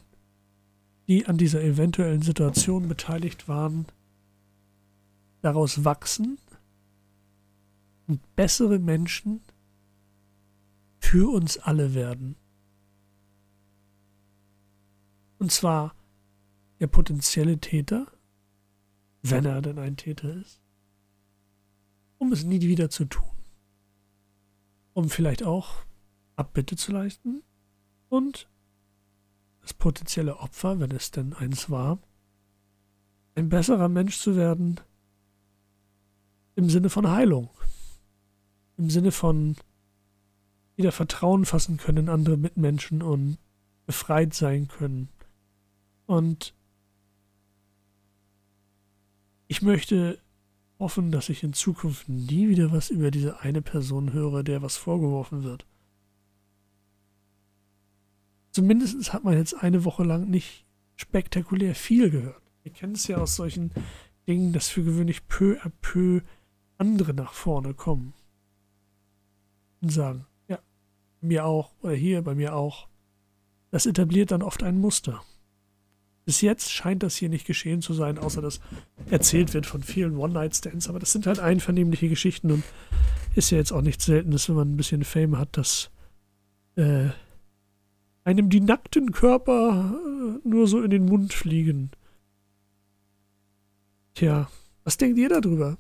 die 1.11 1.27
an 1.27 1.37
dieser 1.37 1.61
eventuellen 1.61 2.23
Situation 2.23 2.87
beteiligt 2.87 3.49
waren, 3.49 3.87
daraus 5.43 5.85
wachsen 5.85 6.39
bessere 8.19 8.79
Menschen 8.79 9.41
für 10.99 11.31
uns 11.33 11.59
alle 11.59 11.95
werden. 11.95 12.37
Und 15.39 15.53
zwar 15.53 15.95
der 16.81 16.87
potenzielle 16.87 17.59
Täter, 17.59 18.07
wenn 19.23 19.45
er 19.45 19.63
denn 19.63 19.79
ein 19.79 19.97
Täter 19.97 20.35
ist, 20.35 20.61
um 22.19 22.33
es 22.33 22.45
nie 22.45 22.61
wieder 22.61 22.91
zu 22.91 23.05
tun. 23.05 23.31
Um 24.93 25.09
vielleicht 25.09 25.43
auch 25.43 25.85
Abbitte 26.37 26.77
zu 26.77 26.93
leisten 26.93 27.43
und 28.09 28.49
das 29.61 29.75
potenzielle 29.75 30.39
Opfer, 30.39 30.81
wenn 30.81 30.91
es 30.91 31.11
denn 31.11 31.33
eins 31.33 31.71
war, 31.71 31.99
ein 33.35 33.49
besserer 33.49 33.89
Mensch 33.89 34.19
zu 34.19 34.37
werden 34.37 34.81
im 36.57 36.69
Sinne 36.69 36.91
von 36.91 37.09
Heilung, 37.09 37.49
im 38.81 38.89
Sinne 38.89 39.13
von 39.13 39.57
wieder 40.75 40.91
Vertrauen 40.91 41.45
fassen 41.45 41.77
können 41.77 41.99
in 41.99 42.09
andere 42.09 42.39
Mitmenschen 42.39 43.03
und 43.03 43.37
befreit 43.85 44.33
sein 44.33 44.69
können. 44.69 45.11
Und 46.07 46.55
ich 49.49 49.61
möchte 49.61 50.19
hoffen, 50.79 51.13
dass 51.13 51.29
ich 51.29 51.43
in 51.43 51.53
Zukunft 51.53 52.09
nie 52.09 52.49
wieder 52.49 52.73
was 52.73 52.89
über 52.89 53.11
diese 53.11 53.41
eine 53.41 53.61
Person 53.61 54.15
höre, 54.15 54.43
der 54.43 54.63
was 54.63 54.79
vorgeworfen 54.79 55.45
wird. 55.45 55.67
Zumindest 58.53 59.13
hat 59.13 59.25
man 59.25 59.35
jetzt 59.35 59.55
eine 59.55 59.85
Woche 59.85 60.05
lang 60.05 60.31
nicht 60.31 60.65
spektakulär 60.97 61.75
viel 61.75 62.11
gehört. 62.11 62.43
Wir 62.63 62.73
kennen 62.73 62.95
es 62.95 63.07
ja 63.07 63.19
aus 63.19 63.37
solchen 63.37 63.73
Dingen, 64.27 64.55
dass 64.55 64.69
für 64.69 64.83
gewöhnlich 64.83 65.27
peu 65.27 65.61
à 65.63 65.71
peu 65.83 66.23
andere 66.79 67.13
nach 67.13 67.35
vorne 67.35 67.75
kommen 67.75 68.15
sagen, 69.89 70.27
ja, 70.49 70.59
mir 71.21 71.45
auch 71.45 71.73
oder 71.81 71.95
hier, 71.95 72.23
bei 72.23 72.35
mir 72.35 72.55
auch. 72.55 72.89
Das 73.71 73.87
etabliert 73.87 74.31
dann 74.31 74.43
oft 74.43 74.63
ein 74.63 74.79
Muster. 74.79 75.23
Bis 76.25 76.43
jetzt 76.43 76.71
scheint 76.71 77.03
das 77.03 77.17
hier 77.17 77.29
nicht 77.29 77.47
geschehen 77.47 77.83
zu 77.83 77.95
sein, 77.95 78.19
außer 78.19 78.43
dass 78.43 78.61
erzählt 79.11 79.55
wird 79.55 79.67
von 79.67 79.83
vielen 79.83 80.17
One-Night-Stands, 80.17 80.89
aber 80.89 80.99
das 80.99 81.13
sind 81.13 81.27
halt 81.27 81.41
einvernehmliche 81.41 82.09
Geschichten 82.09 82.53
und 82.53 82.65
ist 83.35 83.51
ja 83.51 83.59
jetzt 83.59 83.73
auch 83.73 83.83
nichts 83.83 84.05
Seltenes, 84.05 84.49
wenn 84.49 84.57
man 84.57 84.73
ein 84.73 84.77
bisschen 84.77 85.05
Fame 85.05 85.39
hat, 85.39 85.57
dass 85.57 85.91
äh, 86.77 87.09
einem 88.25 88.51
die 88.51 88.61
nackten 88.61 89.13
Körper 89.13 89.95
äh, 89.95 90.49
nur 90.49 90.67
so 90.67 90.83
in 90.83 90.91
den 90.91 91.07
Mund 91.07 91.33
fliegen. 91.33 91.91
Tja, 94.15 94.51
was 94.85 94.99
denkt 94.99 95.19
ihr 95.19 95.29
darüber? 95.29 95.79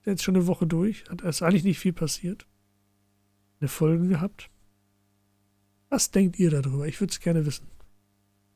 Ist 0.00 0.06
jetzt 0.06 0.22
schon 0.22 0.36
eine 0.36 0.46
Woche 0.46 0.66
durch, 0.66 1.04
hat 1.08 1.22
es 1.22 1.42
eigentlich 1.42 1.64
nicht 1.64 1.78
viel 1.78 1.92
passiert. 1.92 2.46
Eine 3.62 3.68
Folge 3.68 4.08
gehabt. 4.08 4.50
Was 5.88 6.10
denkt 6.10 6.36
ihr 6.40 6.50
darüber? 6.50 6.88
Ich 6.88 7.00
würde 7.00 7.12
es 7.12 7.20
gerne 7.20 7.46
wissen. 7.46 7.68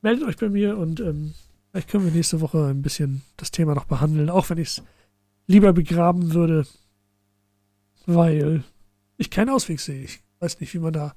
Meldet 0.02 0.26
euch 0.26 0.36
bei 0.36 0.48
mir 0.48 0.76
und 0.76 0.98
ähm, 0.98 1.34
vielleicht 1.70 1.88
können 1.88 2.06
wir 2.06 2.10
nächste 2.10 2.40
Woche 2.40 2.66
ein 2.66 2.82
bisschen 2.82 3.22
das 3.36 3.52
Thema 3.52 3.76
noch 3.76 3.84
behandeln, 3.84 4.30
auch 4.30 4.50
wenn 4.50 4.58
ich 4.58 4.66
es 4.66 4.82
lieber 5.46 5.72
begraben 5.72 6.34
würde, 6.34 6.66
weil 8.06 8.64
ich 9.16 9.30
keinen 9.30 9.50
Ausweg 9.50 9.78
sehe. 9.78 10.02
Ich 10.02 10.24
weiß 10.40 10.58
nicht, 10.58 10.74
wie 10.74 10.80
man 10.80 10.92
da 10.92 11.14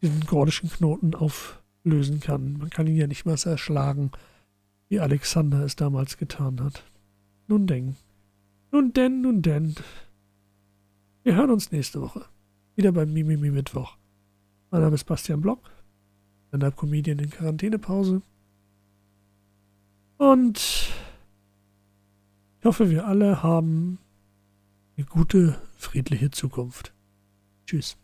diesen 0.00 0.24
gordischen 0.24 0.70
Knoten 0.70 1.14
auflösen 1.14 2.20
kann. 2.20 2.54
Man 2.54 2.70
kann 2.70 2.86
ihn 2.86 2.96
ja 2.96 3.06
nicht 3.06 3.26
mal 3.26 3.36
erschlagen, 3.44 4.10
wie 4.88 5.00
Alexander 5.00 5.64
es 5.64 5.76
damals 5.76 6.16
getan 6.16 6.64
hat. 6.64 6.82
Nun 7.46 7.66
denn. 7.66 7.96
Nun 8.72 8.94
denn, 8.94 9.20
nun 9.20 9.42
denn. 9.42 9.74
Wir 11.24 11.34
hören 11.34 11.50
uns 11.50 11.72
nächste 11.72 12.00
Woche. 12.00 12.24
Wieder 12.78 12.92
beim 12.92 13.12
Mimimi 13.12 13.50
Mittwoch. 13.50 13.96
Mein 14.70 14.82
Name 14.82 14.94
ist 14.94 15.02
Bastian 15.02 15.40
Block. 15.40 15.58
stand 16.46 16.76
Comedian 16.76 17.18
in 17.18 17.28
Quarantänepause. 17.28 18.22
Und 20.16 20.58
ich 22.60 22.64
hoffe, 22.64 22.88
wir 22.88 23.04
alle 23.04 23.42
haben 23.42 23.98
eine 24.96 25.06
gute, 25.06 25.60
friedliche 25.76 26.30
Zukunft. 26.30 26.94
Tschüss. 27.66 27.96